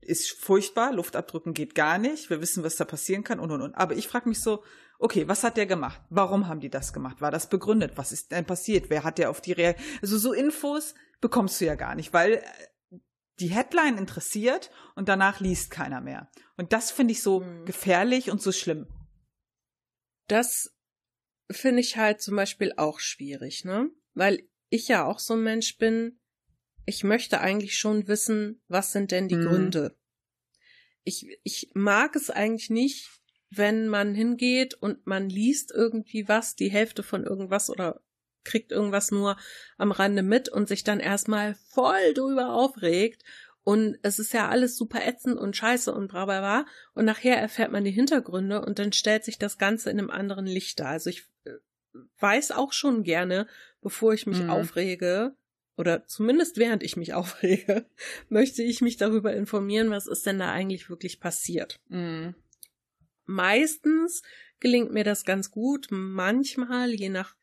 [0.00, 3.62] ist furchtbar, Luft abdrücken geht gar nicht, wir wissen, was da passieren kann und und
[3.62, 3.74] und.
[3.74, 4.62] Aber ich frage mich so,
[4.98, 6.00] okay, was hat der gemacht?
[6.10, 7.20] Warum haben die das gemacht?
[7.20, 7.92] War das begründet?
[7.96, 8.90] Was ist denn passiert?
[8.90, 9.98] Wer hat der auf die Reaktion?
[10.02, 12.98] Also so Infos bekommst du ja gar nicht, weil äh,
[13.40, 16.30] die Headline interessiert und danach liest keiner mehr.
[16.56, 17.64] Und das finde ich so mhm.
[17.64, 18.86] gefährlich und so schlimm.
[20.28, 20.76] Das
[21.50, 23.90] finde ich halt zum Beispiel auch schwierig, ne?
[24.14, 26.19] Weil ich ja auch so ein Mensch bin,
[26.86, 29.46] ich möchte eigentlich schon wissen, was sind denn die mhm.
[29.46, 29.96] Gründe.
[31.04, 33.08] Ich, ich mag es eigentlich nicht,
[33.50, 38.00] wenn man hingeht und man liest irgendwie was, die Hälfte von irgendwas oder
[38.44, 39.36] kriegt irgendwas nur
[39.76, 43.22] am Rande mit und sich dann erstmal voll drüber aufregt
[43.62, 47.36] und es ist ja alles super ätzend und scheiße und bla bla bla und nachher
[47.38, 50.88] erfährt man die Hintergründe und dann stellt sich das Ganze in einem anderen Licht dar.
[50.88, 51.52] Also ich äh,
[52.18, 53.46] weiß auch schon gerne,
[53.82, 54.50] bevor ich mich mhm.
[54.50, 55.36] aufrege,
[55.80, 57.86] oder zumindest während ich mich aufrege,
[58.28, 61.80] möchte ich mich darüber informieren, was ist denn da eigentlich wirklich passiert.
[61.88, 62.34] Mhm.
[63.24, 64.22] Meistens
[64.60, 67.34] gelingt mir das ganz gut, manchmal, je nach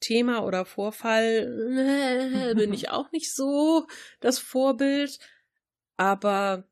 [0.00, 3.86] Thema oder Vorfall, bin ich auch nicht so
[4.20, 5.18] das Vorbild,
[5.96, 6.68] aber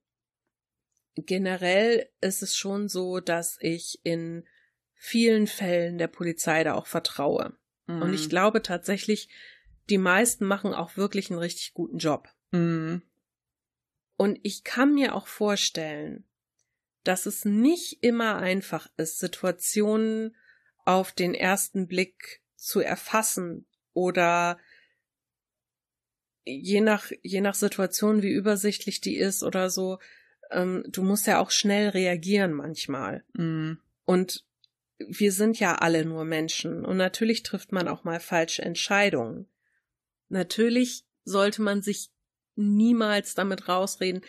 [1.14, 4.44] generell ist es schon so, dass ich in
[4.94, 7.56] vielen Fällen der Polizei da auch vertraue.
[7.86, 8.02] Mhm.
[8.02, 8.30] Und ich mhm.
[8.30, 9.28] glaube tatsächlich,
[9.90, 12.28] die meisten machen auch wirklich einen richtig guten Job.
[12.50, 13.02] Mhm.
[14.16, 16.24] Und ich kann mir auch vorstellen,
[17.04, 20.36] dass es nicht immer einfach ist, Situationen
[20.84, 24.58] auf den ersten Blick zu erfassen oder
[26.44, 29.98] je nach, je nach Situation, wie übersichtlich die ist oder so,
[30.50, 33.24] ähm, du musst ja auch schnell reagieren manchmal.
[33.34, 33.78] Mhm.
[34.04, 34.44] Und
[34.98, 39.46] wir sind ja alle nur Menschen und natürlich trifft man auch mal falsche Entscheidungen.
[40.32, 42.10] Natürlich sollte man sich
[42.56, 44.22] niemals damit rausreden,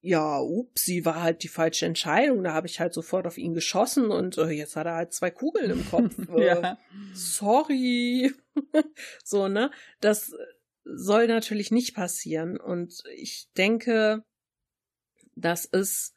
[0.00, 3.54] ja, ups, sie war halt die falsche Entscheidung, da habe ich halt sofort auf ihn
[3.54, 6.14] geschossen und äh, jetzt hat er halt zwei Kugeln im Kopf.
[6.28, 6.78] Äh, ja.
[7.14, 8.34] Sorry.
[9.24, 9.70] so, ne?
[10.00, 10.34] Das
[10.84, 14.24] soll natürlich nicht passieren und ich denke,
[15.36, 16.12] das ist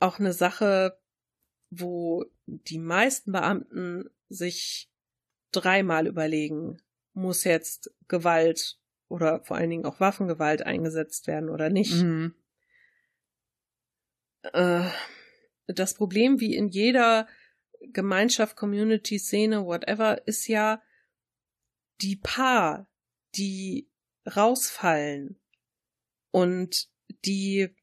[0.00, 0.98] auch eine Sache,
[1.70, 4.90] wo die meisten Beamten sich
[5.52, 6.82] dreimal überlegen,
[7.16, 12.02] muss jetzt Gewalt oder vor allen Dingen auch Waffengewalt eingesetzt werden oder nicht.
[12.02, 12.34] Mhm.
[14.52, 14.88] Äh,
[15.66, 17.26] das Problem, wie in jeder
[17.80, 20.82] Gemeinschaft, Community, Szene, whatever, ist ja
[22.00, 22.88] die paar,
[23.36, 23.88] die
[24.26, 25.40] rausfallen
[26.30, 26.88] und
[27.24, 27.75] die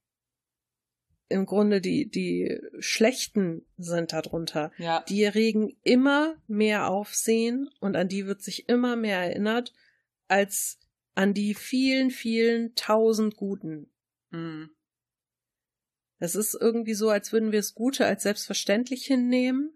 [1.34, 4.72] im Grunde die, die Schlechten sind darunter.
[4.78, 5.04] Ja.
[5.10, 9.74] Die erregen immer mehr Aufsehen und an die wird sich immer mehr erinnert,
[10.28, 10.80] als
[11.16, 13.92] an die vielen, vielen tausend Guten.
[14.30, 14.70] Mhm.
[16.20, 19.74] Es ist irgendwie so, als würden wir das Gute als selbstverständlich hinnehmen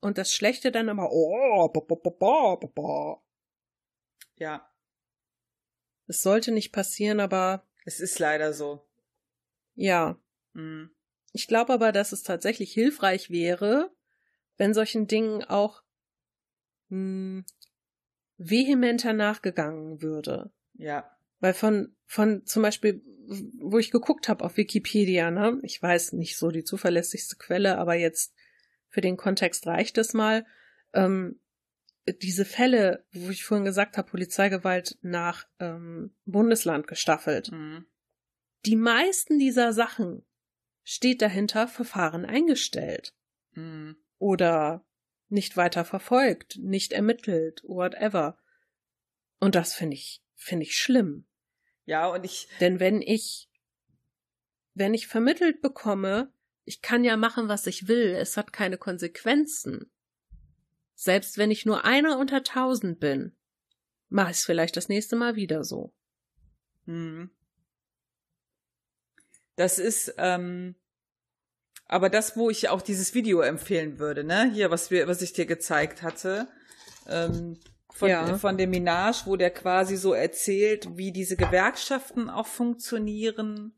[0.00, 3.22] und das Schlechte dann aber, oh, ba, ba, ba, ba, ba.
[4.36, 4.68] Ja.
[6.06, 7.66] Es sollte nicht passieren, aber.
[7.84, 8.88] Es ist leider so.
[9.74, 10.18] Ja.
[10.54, 10.90] Mhm.
[11.32, 13.90] Ich glaube aber, dass es tatsächlich hilfreich wäre,
[14.58, 15.82] wenn solchen Dingen auch
[16.88, 17.44] mh, hm,
[18.36, 20.52] vehementer nachgegangen würde.
[20.74, 21.16] Ja.
[21.40, 23.02] Weil von, von zum Beispiel,
[23.58, 27.94] wo ich geguckt habe auf Wikipedia, ne, ich weiß nicht so die zuverlässigste Quelle, aber
[27.94, 28.34] jetzt
[28.88, 30.44] für den Kontext reicht es mal,
[30.92, 31.40] ähm,
[32.20, 37.52] diese Fälle, wo ich vorhin gesagt habe, Polizeigewalt nach ähm, Bundesland gestaffelt.
[37.52, 37.86] Mhm.
[38.66, 40.24] Die meisten dieser Sachen
[40.84, 43.14] steht dahinter Verfahren eingestellt.
[43.52, 43.96] Mhm.
[44.18, 44.84] Oder
[45.28, 48.38] nicht weiter verfolgt, nicht ermittelt, whatever.
[49.40, 51.26] Und das finde ich, finde ich schlimm.
[51.84, 52.48] Ja, und ich.
[52.60, 53.48] Denn wenn ich,
[54.74, 56.32] wenn ich vermittelt bekomme,
[56.64, 59.90] ich kann ja machen, was ich will, es hat keine Konsequenzen.
[60.94, 63.34] Selbst wenn ich nur einer unter tausend bin,
[64.08, 65.92] mache ich es vielleicht das nächste Mal wieder so.
[66.84, 67.30] Hm.
[69.62, 70.74] Das ist, ähm,
[71.86, 75.34] aber das, wo ich auch dieses Video empfehlen würde, ne, hier, was wir, was ich
[75.34, 76.48] dir gezeigt hatte,
[77.08, 77.60] ähm,
[77.94, 78.38] von, ja.
[78.38, 83.76] von dem Minage, wo der quasi so erzählt, wie diese Gewerkschaften auch funktionieren.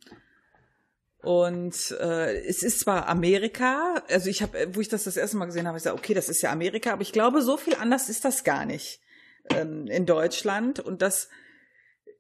[1.19, 5.45] Und äh, es ist zwar Amerika, also ich habe, wo ich das das erste Mal
[5.45, 8.09] gesehen habe, ich gesagt, okay, das ist ja Amerika, aber ich glaube, so viel anders
[8.09, 9.03] ist das gar nicht
[9.51, 11.29] ähm, in Deutschland und dass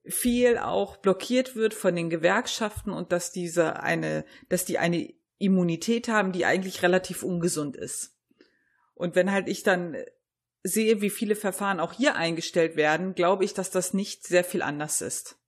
[0.07, 6.09] viel auch blockiert wird von den Gewerkschaften und dass diese eine, dass die eine Immunität
[6.09, 8.17] haben, die eigentlich relativ ungesund ist.
[8.95, 9.97] Und wenn halt ich dann
[10.63, 14.63] sehe, wie viele Verfahren auch hier eingestellt werden, glaube ich, dass das nicht sehr viel
[14.63, 15.39] anders ist.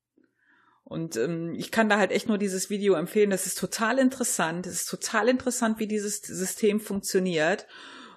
[0.84, 3.30] Und ähm, ich kann da halt echt nur dieses Video empfehlen.
[3.30, 4.66] Das ist total interessant.
[4.66, 7.66] Es ist total interessant, wie dieses System funktioniert.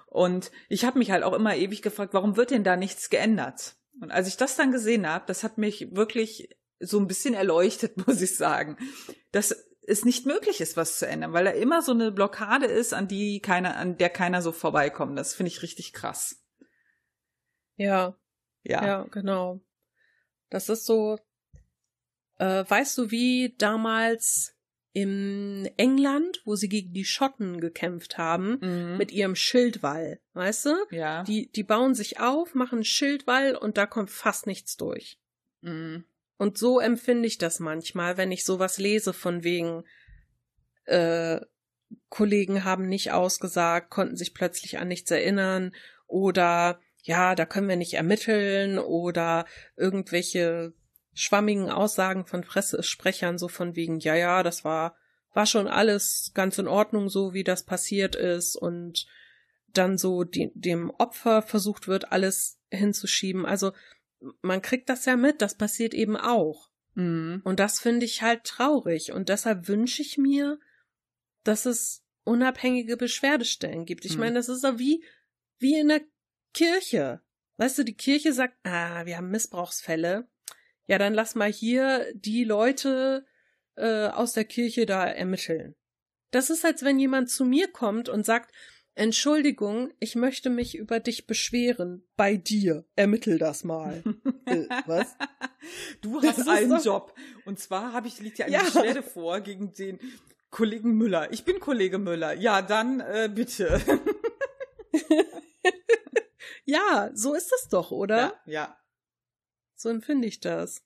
[0.06, 3.76] Und ich habe mich halt auch immer ewig gefragt, warum wird denn da nichts geändert?
[4.00, 7.96] Und als ich das dann gesehen habe, das hat mich wirklich so ein bisschen erleuchtet,
[8.06, 8.76] muss ich sagen,
[9.32, 12.94] dass es nicht möglich ist, was zu ändern, weil da immer so eine Blockade ist,
[12.94, 15.18] an die keiner, an der keiner so vorbeikommt.
[15.18, 16.42] Das finde ich richtig krass.
[17.76, 18.16] Ja.
[18.62, 18.86] Ja.
[18.86, 19.60] Ja, genau.
[20.50, 21.18] Das ist so,
[22.38, 24.54] äh, weißt du, wie damals
[24.92, 28.96] in England, wo sie gegen die Schotten gekämpft haben, mhm.
[28.98, 30.74] mit ihrem Schildwall, weißt du?
[30.90, 31.22] Ja.
[31.22, 35.18] Die, die bauen sich auf, machen Schildwall und da kommt fast nichts durch.
[35.60, 36.04] Mhm.
[36.38, 39.84] Und so empfinde ich das manchmal, wenn ich sowas lese von wegen,
[40.86, 41.40] äh,
[42.08, 45.74] Kollegen haben nicht ausgesagt, konnten sich plötzlich an nichts erinnern
[46.06, 50.72] oder ja, da können wir nicht ermitteln oder irgendwelche
[51.14, 54.96] schwammigen Aussagen von Pressesprechern, so von wegen, ja, ja, das war,
[55.32, 59.06] war schon alles ganz in Ordnung, so wie das passiert ist und
[59.72, 63.46] dann so die, dem Opfer versucht wird, alles hinzuschieben.
[63.46, 63.72] Also
[64.42, 66.70] man kriegt das ja mit, das passiert eben auch.
[66.94, 67.40] Mhm.
[67.44, 69.12] Und das finde ich halt traurig.
[69.12, 70.58] Und deshalb wünsche ich mir,
[71.44, 74.04] dass es unabhängige Beschwerdestellen gibt.
[74.04, 74.20] Ich mhm.
[74.20, 75.04] meine, das ist ja wie,
[75.58, 76.02] wie in der
[76.52, 77.22] Kirche.
[77.56, 80.28] Weißt du, die Kirche sagt, ah, wir haben Missbrauchsfälle
[80.90, 83.24] ja, dann lass mal hier die Leute
[83.76, 85.76] äh, aus der Kirche da ermitteln.
[86.32, 88.52] Das ist, als wenn jemand zu mir kommt und sagt,
[88.96, 92.08] Entschuldigung, ich möchte mich über dich beschweren.
[92.16, 92.86] Bei dir.
[92.96, 94.02] Ermittel das mal.
[94.46, 95.16] äh, was?
[96.00, 96.84] Du hast einen doch...
[96.84, 97.14] Job.
[97.44, 98.62] Und zwar habe ich, liegt dir eine ja.
[98.64, 100.00] Beschwerde vor gegen den
[100.50, 101.32] Kollegen Müller.
[101.32, 102.32] Ich bin Kollege Müller.
[102.32, 103.80] Ja, dann äh, bitte.
[106.64, 108.40] ja, so ist es doch, oder?
[108.44, 108.80] Ja, ja.
[109.80, 110.82] So empfinde ich das.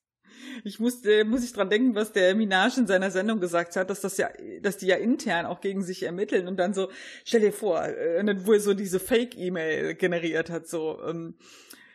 [0.62, 3.90] Ich muss, äh, muss ich dran denken, was der Minaj in seiner Sendung gesagt hat,
[3.90, 4.30] dass das ja,
[4.62, 6.90] dass die ja intern auch gegen sich ermitteln und dann so,
[7.24, 11.34] stell dir vor, äh, wo er so diese Fake-E-Mail generiert hat, so, ähm,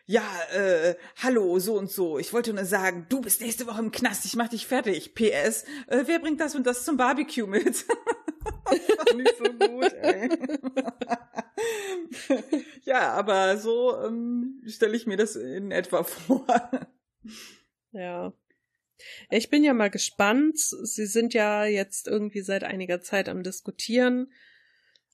[0.09, 2.17] ja, äh, hallo, so und so.
[2.17, 5.13] Ich wollte nur sagen, du bist nächste Woche im Knast, ich mach dich fertig.
[5.13, 7.85] PS, äh, wer bringt das und das zum Barbecue mit?
[8.65, 10.29] das nicht so gut, ey.
[12.85, 16.47] ja, aber so ähm, stelle ich mir das in etwa vor.
[17.91, 18.33] ja.
[19.29, 20.57] Ich bin ja mal gespannt.
[20.57, 24.33] Sie sind ja jetzt irgendwie seit einiger Zeit am Diskutieren,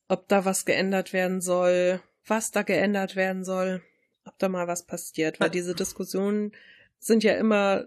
[0.07, 3.83] ob da was geändert werden soll, was da geändert werden soll,
[4.25, 6.51] ob da mal was passiert, weil diese Diskussionen
[6.99, 7.85] sind ja immer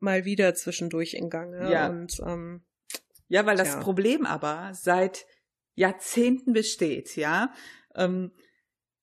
[0.00, 1.70] mal wieder zwischendurch in Gange.
[1.70, 1.88] Ja.
[1.88, 2.62] Und, ähm,
[3.28, 3.80] ja, weil das ja.
[3.80, 5.26] Problem aber seit
[5.74, 7.52] Jahrzehnten besteht, ja.
[7.94, 8.32] Ähm,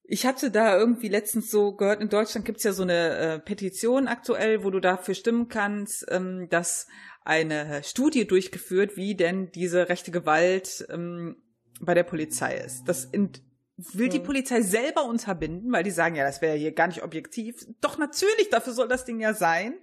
[0.07, 4.07] ich hatte da irgendwie letztens so gehört, in Deutschland gibt's ja so eine äh, Petition
[4.07, 6.87] aktuell, wo du dafür stimmen kannst, ähm, dass
[7.23, 11.41] eine Studie durchgeführt, wie denn diese rechte Gewalt ähm,
[11.81, 12.83] bei der Polizei ist.
[12.85, 13.31] Das in,
[13.77, 14.19] will die.
[14.19, 17.65] Polizei selber unterbinden, weil die sagen, ja, das wäre hier gar nicht objektiv.
[17.81, 19.75] Doch natürlich, dafür soll das Ding ja sein.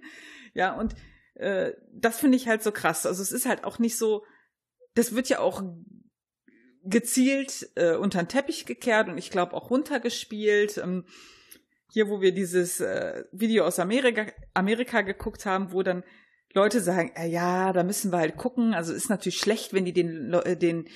[0.53, 0.95] Ja, und
[1.35, 3.05] äh, das finde ich halt so krass.
[3.05, 4.25] Also es ist halt auch nicht so,
[4.95, 5.63] das wird ja auch
[6.83, 10.77] gezielt äh, unter den Teppich gekehrt und ich glaube auch runtergespielt.
[10.77, 11.05] Ähm,
[11.91, 14.25] hier, wo wir dieses äh, Video aus Amerika,
[14.55, 16.03] Amerika geguckt haben, wo dann
[16.53, 18.73] Leute sagen, äh, ja, da müssen wir halt gucken.
[18.73, 20.87] Also ist natürlich schlecht, wenn die den, äh, den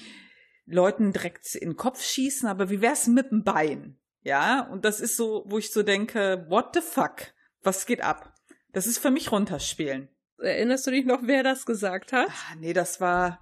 [0.68, 3.98] Leuten direkt in den Kopf schießen, aber wie wär's mit dem Bein?
[4.22, 7.34] Ja, und das ist so, wo ich so denke, what the fuck?
[7.62, 8.34] Was geht ab?
[8.74, 10.10] Das ist für mich runterspielen.
[10.38, 12.28] Erinnerst du dich noch, wer das gesagt hat?
[12.30, 13.40] Ah, nee, das war,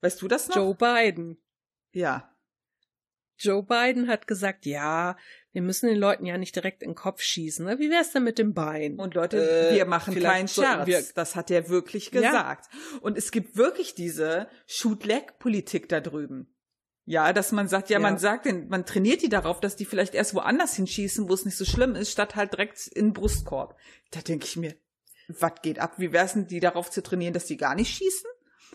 [0.00, 0.56] Weißt du das noch?
[0.56, 1.38] Joe Biden.
[1.92, 2.34] Ja.
[3.38, 5.16] Joe Biden hat gesagt, ja,
[5.52, 7.64] wir müssen den Leuten ja nicht direkt in den Kopf schießen.
[7.66, 7.78] Ne?
[7.78, 8.98] Wie wär's denn mit dem Bein?
[8.98, 10.86] Und Leute, Äh, wir machen keinen Scherz.
[10.86, 12.20] wir- das hat er wirklich Ja.
[12.20, 12.66] gesagt.
[13.00, 16.54] Und es gibt wirklich diese Shoot-Leg-Politik da drüben.
[17.06, 18.00] Ja, dass man sagt, ja, Ja.
[18.02, 21.56] man sagt, man trainiert die darauf, dass die vielleicht erst woanders hinschießen, wo es nicht
[21.56, 23.76] so schlimm ist, statt halt direkt in den Brustkorb.
[24.12, 24.76] Da denke ich mir,
[25.26, 25.94] was geht ab?
[25.96, 28.30] Wie wär's denn, die darauf zu trainieren, dass die gar nicht schießen?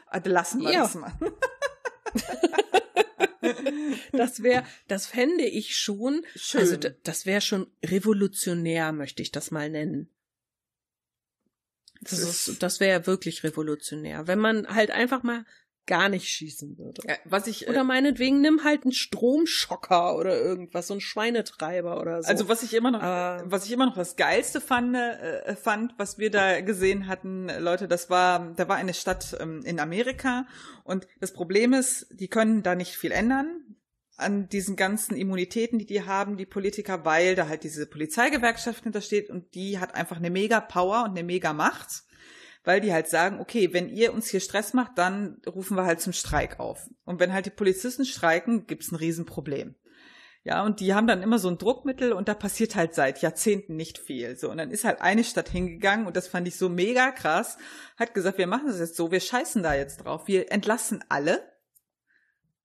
[0.08, 0.82] Also lassen wir Ja.
[0.82, 1.14] das mal.
[4.12, 6.62] Das wäre, das fände ich schon, Schön.
[6.62, 10.10] also das wäre schon revolutionär, möchte ich das mal nennen.
[12.02, 15.46] Das, Das ist, das wäre wirklich revolutionär, wenn man halt einfach mal
[15.88, 17.02] gar nicht schießen würde.
[17.08, 22.00] Ja, was ich, äh, Oder meinetwegen nimm halt einen Stromschocker oder irgendwas, so einen Schweinetreiber
[22.00, 22.30] oder so.
[22.30, 25.94] Also was ich immer noch, Aber- was ich immer noch das geilste fand, äh, fand,
[25.98, 29.80] was wir da gesehen hatten, äh, Leute, das war, da war eine Stadt ähm, in
[29.80, 30.46] Amerika
[30.84, 33.62] und das Problem ist, die können da nicht viel ändern
[34.18, 39.30] an diesen ganzen Immunitäten, die die haben, die Politiker, weil da halt diese Polizeigewerkschaft hintersteht
[39.30, 42.04] und die hat einfach eine mega Power und eine mega Macht,
[42.66, 46.02] weil die halt sagen, okay, wenn ihr uns hier Stress macht, dann rufen wir halt
[46.02, 46.90] zum Streik auf.
[47.06, 49.76] Und wenn halt die Polizisten streiken, gibt's ein Riesenproblem.
[50.44, 53.76] Ja, und die haben dann immer so ein Druckmittel und da passiert halt seit Jahrzehnten
[53.76, 54.36] nicht viel.
[54.36, 57.58] So, und dann ist halt eine Stadt hingegangen und das fand ich so mega krass,
[57.98, 61.52] hat gesagt, wir machen das jetzt so, wir scheißen da jetzt drauf, wir entlassen alle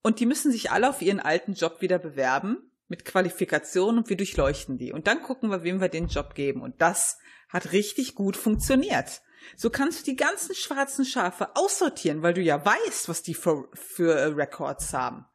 [0.03, 4.17] und die müssen sich alle auf ihren alten Job wieder bewerben mit Qualifikation und wir
[4.17, 4.93] durchleuchten die.
[4.93, 6.61] Und dann gucken wir, wem wir den Job geben.
[6.61, 9.23] Und das hat richtig gut funktioniert.
[9.57, 13.69] So kannst du die ganzen schwarzen Schafe aussortieren, weil du ja weißt, was die für,
[13.75, 15.27] für äh, Records haben.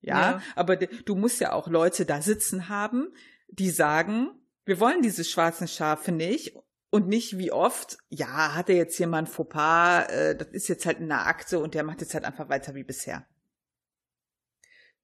[0.00, 0.42] Ja, Ja.
[0.54, 3.12] aber du musst ja auch Leute da sitzen haben,
[3.48, 4.30] die sagen,
[4.64, 6.54] wir wollen diese schwarzen Schafe nicht
[6.90, 10.68] und nicht wie oft, ja, hat er jetzt hier mal ein Fauxpas, äh, das ist
[10.68, 13.26] jetzt halt in der Akte und der macht jetzt halt einfach weiter wie bisher.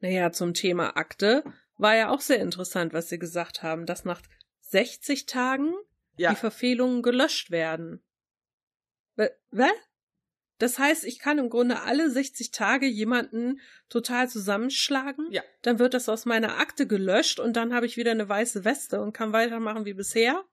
[0.00, 1.44] Naja, zum Thema Akte
[1.78, 4.20] war ja auch sehr interessant, was Sie gesagt haben, dass nach
[4.60, 5.72] 60 Tagen
[6.16, 8.02] Ja, die Verfehlungen gelöscht werden.
[9.50, 9.70] Was?
[10.58, 15.42] Das heißt, ich kann im Grunde alle 60 Tage jemanden total zusammenschlagen, Ja.
[15.62, 19.00] dann wird das aus meiner Akte gelöscht und dann habe ich wieder eine weiße Weste
[19.00, 20.44] und kann weitermachen wie bisher.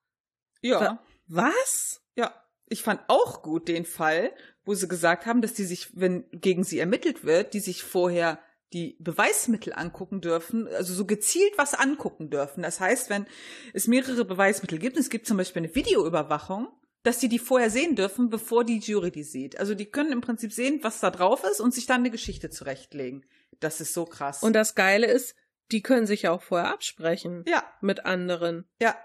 [0.61, 2.01] ja, Was?
[2.15, 2.33] ja.
[2.71, 4.31] Ich fand auch gut den Fall,
[4.63, 8.39] wo sie gesagt haben, dass die sich, wenn gegen sie ermittelt wird, die sich vorher
[8.73, 12.61] die Beweismittel angucken dürfen, also so gezielt was angucken dürfen.
[12.61, 13.25] Das heißt, wenn
[13.73, 16.67] es mehrere Beweismittel gibt, es gibt zum Beispiel eine Videoüberwachung,
[17.03, 19.57] dass die die vorher sehen dürfen, bevor die Jury die sieht.
[19.59, 22.49] Also die können im Prinzip sehen, was da drauf ist und sich dann eine Geschichte
[22.49, 23.25] zurechtlegen.
[23.59, 24.43] Das ist so krass.
[24.43, 25.35] Und das Geile ist,
[25.71, 28.67] die können sich ja auch vorher absprechen ja, mit anderen.
[28.81, 28.95] ja,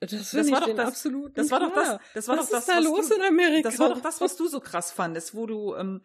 [0.00, 2.52] Das, Das war ich doch das- absoluten das war doch das, das war Was doch
[2.52, 3.68] das, ist da was los du, in Amerika?
[3.68, 6.02] Das war doch das, was du so krass fandest, wo du, ähm,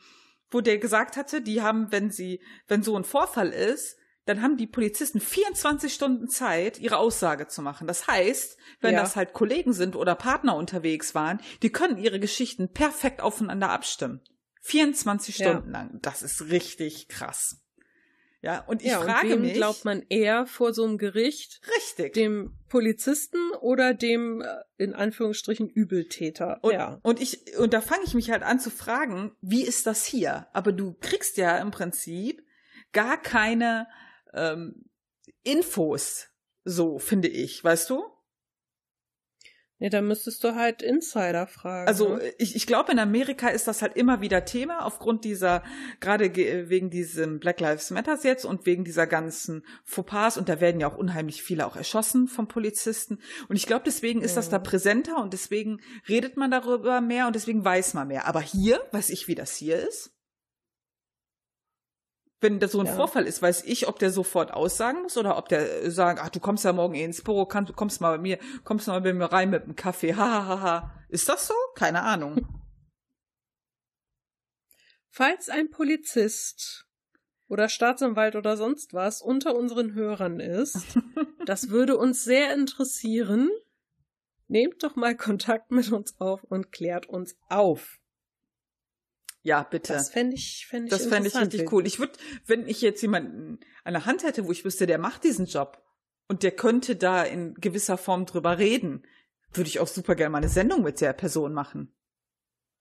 [0.50, 4.58] wo der gesagt hatte, die haben, wenn sie, wenn so ein Vorfall ist, dann haben
[4.58, 7.88] die Polizisten 24 Stunden Zeit, ihre Aussage zu machen.
[7.88, 9.02] Das heißt, wenn Ja.
[9.02, 14.22] das halt Kollegen sind oder Partner unterwegs waren, die können ihre Geschichten perfekt aufeinander abstimmen.
[14.64, 15.52] 24 Ja.
[15.52, 16.00] Stunden lang.
[16.02, 17.62] Das ist richtig krass.
[18.48, 19.56] Ja, und ich ja, frage und wem mich.
[19.56, 21.60] glaubt man eher vor so einem Gericht?
[21.76, 22.14] richtig.
[22.14, 26.60] Dem Polizisten oder dem, äh, in Anführungsstrichen, Übeltäter?
[26.62, 26.98] Und, ja.
[27.04, 30.48] und ich, und da fange ich mich halt an zu fragen, wie ist das hier?
[30.54, 32.42] Aber du kriegst ja im Prinzip
[32.94, 33.86] gar keine
[34.34, 34.86] ähm,
[35.44, 36.30] Infos,
[36.64, 38.02] so finde ich, weißt du?
[39.80, 41.88] Nee, da müsstest du halt Insider fragen.
[41.88, 42.24] Also ne?
[42.40, 45.62] ich, ich glaube, in Amerika ist das halt immer wieder Thema, aufgrund dieser,
[46.00, 50.60] gerade ge- wegen diesem Black Lives Matters jetzt und wegen dieser ganzen Fauxpas und da
[50.60, 53.20] werden ja auch unheimlich viele auch erschossen vom Polizisten.
[53.50, 54.64] Und ich glaube, deswegen ist das da Mhm.
[54.64, 58.26] präsenter und deswegen redet man darüber mehr und deswegen weiß man mehr.
[58.28, 60.12] Aber hier, weiß ich, wie das hier ist.
[62.40, 62.94] Wenn da so ein Ja.
[62.94, 66.30] Vorfall ist, weiß ich, ob der sofort aussagen muss oder ob der äh, sagt, ach,
[66.30, 69.02] du kommst ja morgen eh ins Büro, kannst, du kommst mal bei mir, kommst mal
[69.02, 70.94] bei mir rein mit einem Kaffee, hahaha.
[71.10, 71.56] Ist das so?
[71.76, 72.48] Keine Ahnung.
[75.10, 76.86] Falls ein Polizist
[77.48, 80.78] oder Staatsanwalt oder sonst was unter unseren Hörern ist,
[81.48, 83.50] das würde uns sehr interessieren.
[84.48, 87.98] Nehmt doch mal Kontakt mit uns auf und klärt uns auf.
[89.48, 89.94] Ja, bitte.
[89.94, 91.88] Das fände ich, fänd ich Das fände ich richtig cool.
[91.88, 92.12] Ich würde,
[92.48, 95.82] wenn ich jetzt jemanden an der Hand hätte, wo ich wüsste, der macht diesen Job
[96.28, 99.08] und der könnte da in gewisser Form drüber reden,
[99.54, 101.96] würde ich auch super gerne mal eine Sendung mit der Person machen.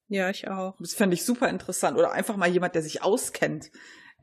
[0.08, 0.76] Ja, ich auch.
[0.80, 1.96] Das fände ich super interessant.
[1.96, 3.70] Oder einfach mal jemand, der sich auskennt.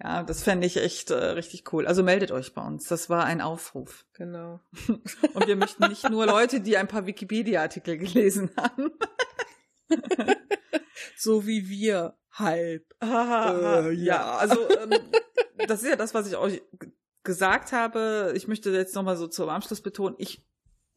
[0.04, 1.88] Ja, das fände ich echt äh, richtig cool.
[1.88, 2.90] Also meldet euch bei uns.
[2.90, 4.06] Das war ein Aufruf.
[4.16, 4.60] Genau.
[5.34, 8.92] Und wir möchten nicht nur Leute, die ein paar Wikipedia-Artikel gelesen haben.
[11.16, 12.84] So wie wir halb.
[13.02, 14.94] äh, ja, also ähm,
[15.68, 16.62] das ist ja das, was ich euch
[17.24, 18.34] gesagt habe.
[18.36, 20.46] Ich möchte jetzt nochmal so zum Abschluss betonen, ich,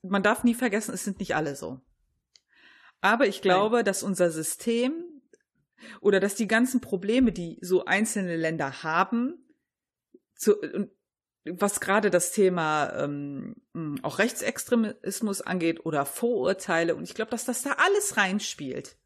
[0.03, 1.81] man darf nie vergessen, es sind nicht alle so.
[3.01, 3.85] Aber ich glaube, Nein.
[3.85, 5.23] dass unser System
[6.01, 9.47] oder dass die ganzen Probleme, die so einzelne Länder haben,
[10.35, 10.55] zu,
[11.45, 13.55] was gerade das Thema ähm,
[14.03, 18.97] auch Rechtsextremismus angeht oder Vorurteile, und ich glaube, dass das da alles reinspielt.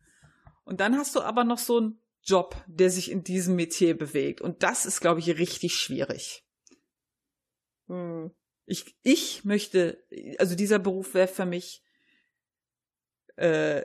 [0.65, 4.41] Und dann hast du aber noch so einen Job, der sich in diesem Metier bewegt.
[4.41, 6.45] Und das ist, glaube ich, richtig schwierig.
[7.87, 8.31] Hm.
[8.67, 10.05] Ich, ich möchte,
[10.39, 11.83] also dieser Beruf wäre für mich
[13.37, 13.85] äh,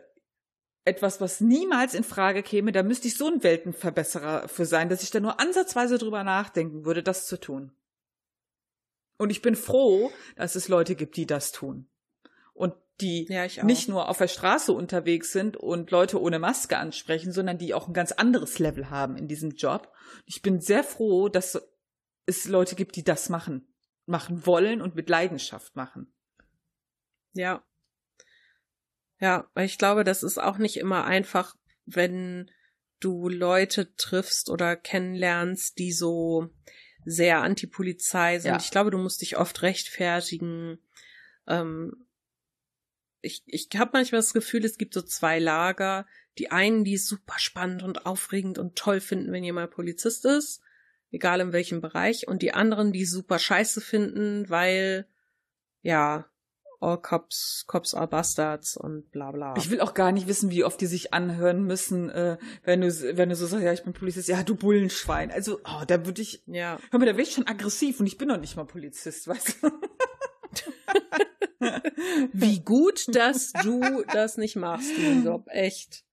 [0.84, 2.72] etwas, was niemals in Frage käme.
[2.72, 6.86] Da müsste ich so ein Weltenverbesserer für sein, dass ich da nur ansatzweise drüber nachdenken
[6.86, 7.72] würde, das zu tun.
[9.18, 11.90] Und ich bin froh, dass es Leute gibt, die das tun.
[12.54, 17.32] Und die ja, nicht nur auf der Straße unterwegs sind und Leute ohne Maske ansprechen,
[17.32, 19.92] sondern die auch ein ganz anderes Level haben in diesem Job.
[20.26, 21.62] Ich bin sehr froh, dass
[22.26, 23.68] es Leute gibt, die das machen,
[24.06, 26.14] machen wollen und mit Leidenschaft machen.
[27.34, 27.64] Ja.
[29.20, 32.50] Ja, weil ich glaube, das ist auch nicht immer einfach, wenn
[33.00, 36.50] du Leute triffst oder kennenlernst, die so
[37.06, 38.52] sehr anti-Polizei sind.
[38.52, 38.58] Ja.
[38.58, 40.80] Ich glaube, du musst dich oft rechtfertigen.
[41.48, 42.05] Ähm,
[43.26, 46.06] ich ich habe manchmal das Gefühl, es gibt so zwei Lager.
[46.38, 50.62] Die einen, die es super spannend und aufregend und toll finden, wenn jemand Polizist ist,
[51.12, 55.08] egal in welchem Bereich, und die anderen, die super scheiße finden, weil
[55.82, 56.30] ja
[56.82, 59.56] all cops, cops are bastards und bla bla.
[59.58, 63.18] Ich will auch gar nicht wissen, wie oft die sich anhören müssen, äh, wenn du,
[63.18, 65.32] wenn du so sagst, ja, ich bin Polizist, ja, du Bullenschwein.
[65.32, 66.78] Also, oh, da würde ich, ja.
[66.92, 69.64] hör mal, da wäre ich schon aggressiv und ich bin noch nicht mal Polizist, weißt
[69.64, 69.72] du?
[72.34, 76.06] wie gut, dass du das nicht machst, den Job, echt.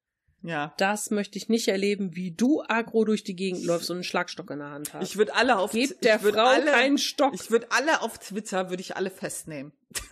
[0.43, 0.75] Ja.
[0.77, 4.51] Das möchte ich nicht erleben, wie du agro durch die Gegend läufst und einen Schlagstock
[4.51, 5.09] in der Hand hast.
[5.09, 7.33] Ich würde alle auf Gib der Frau alle, keinen Stock.
[7.35, 9.73] Ich würde alle auf Twitter würde ich alle festnehmen.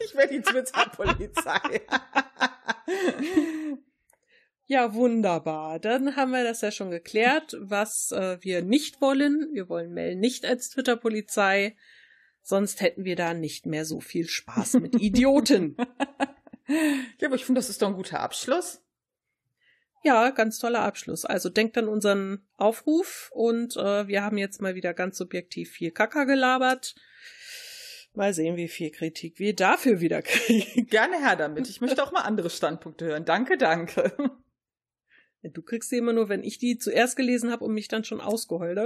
[0.00, 1.80] ich wäre die Twitter-Polizei.
[4.66, 5.80] ja, wunderbar.
[5.80, 9.48] Dann haben wir das ja schon geklärt, was äh, wir nicht wollen.
[9.52, 11.76] Wir wollen Mel nicht als Twitter-Polizei.
[12.42, 15.76] Sonst hätten wir da nicht mehr so viel Spaß mit Idioten.
[17.18, 18.82] ja, aber ich finde, das ist doch ein guter Abschluss.
[20.04, 21.24] Ja, ganz toller Abschluss.
[21.24, 25.92] Also denkt an unseren Aufruf und äh, wir haben jetzt mal wieder ganz subjektiv viel
[25.92, 26.96] Kacker gelabert.
[28.14, 30.86] Mal sehen, wie viel Kritik wir dafür wieder kriegen.
[30.88, 31.68] Gerne her damit.
[31.68, 33.24] Ich möchte auch mal andere Standpunkte hören.
[33.24, 34.12] Danke, danke.
[35.42, 38.20] Du kriegst sie immer nur, wenn ich die zuerst gelesen habe und mich dann schon
[38.20, 38.78] ausgeheult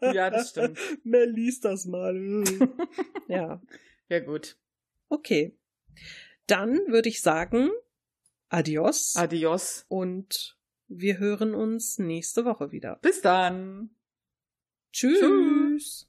[0.00, 0.78] Ja, das stimmt.
[1.04, 2.16] Mel liest das mal.
[3.28, 3.62] ja.
[4.08, 4.56] Ja, gut.
[5.08, 5.56] Okay.
[6.46, 7.70] Dann würde ich sagen,
[8.48, 9.16] Adios.
[9.16, 9.84] Adios.
[9.88, 12.98] Und wir hören uns nächste Woche wieder.
[13.02, 13.90] Bis dann.
[14.92, 15.20] Tschüss.
[15.20, 16.08] Tschüss.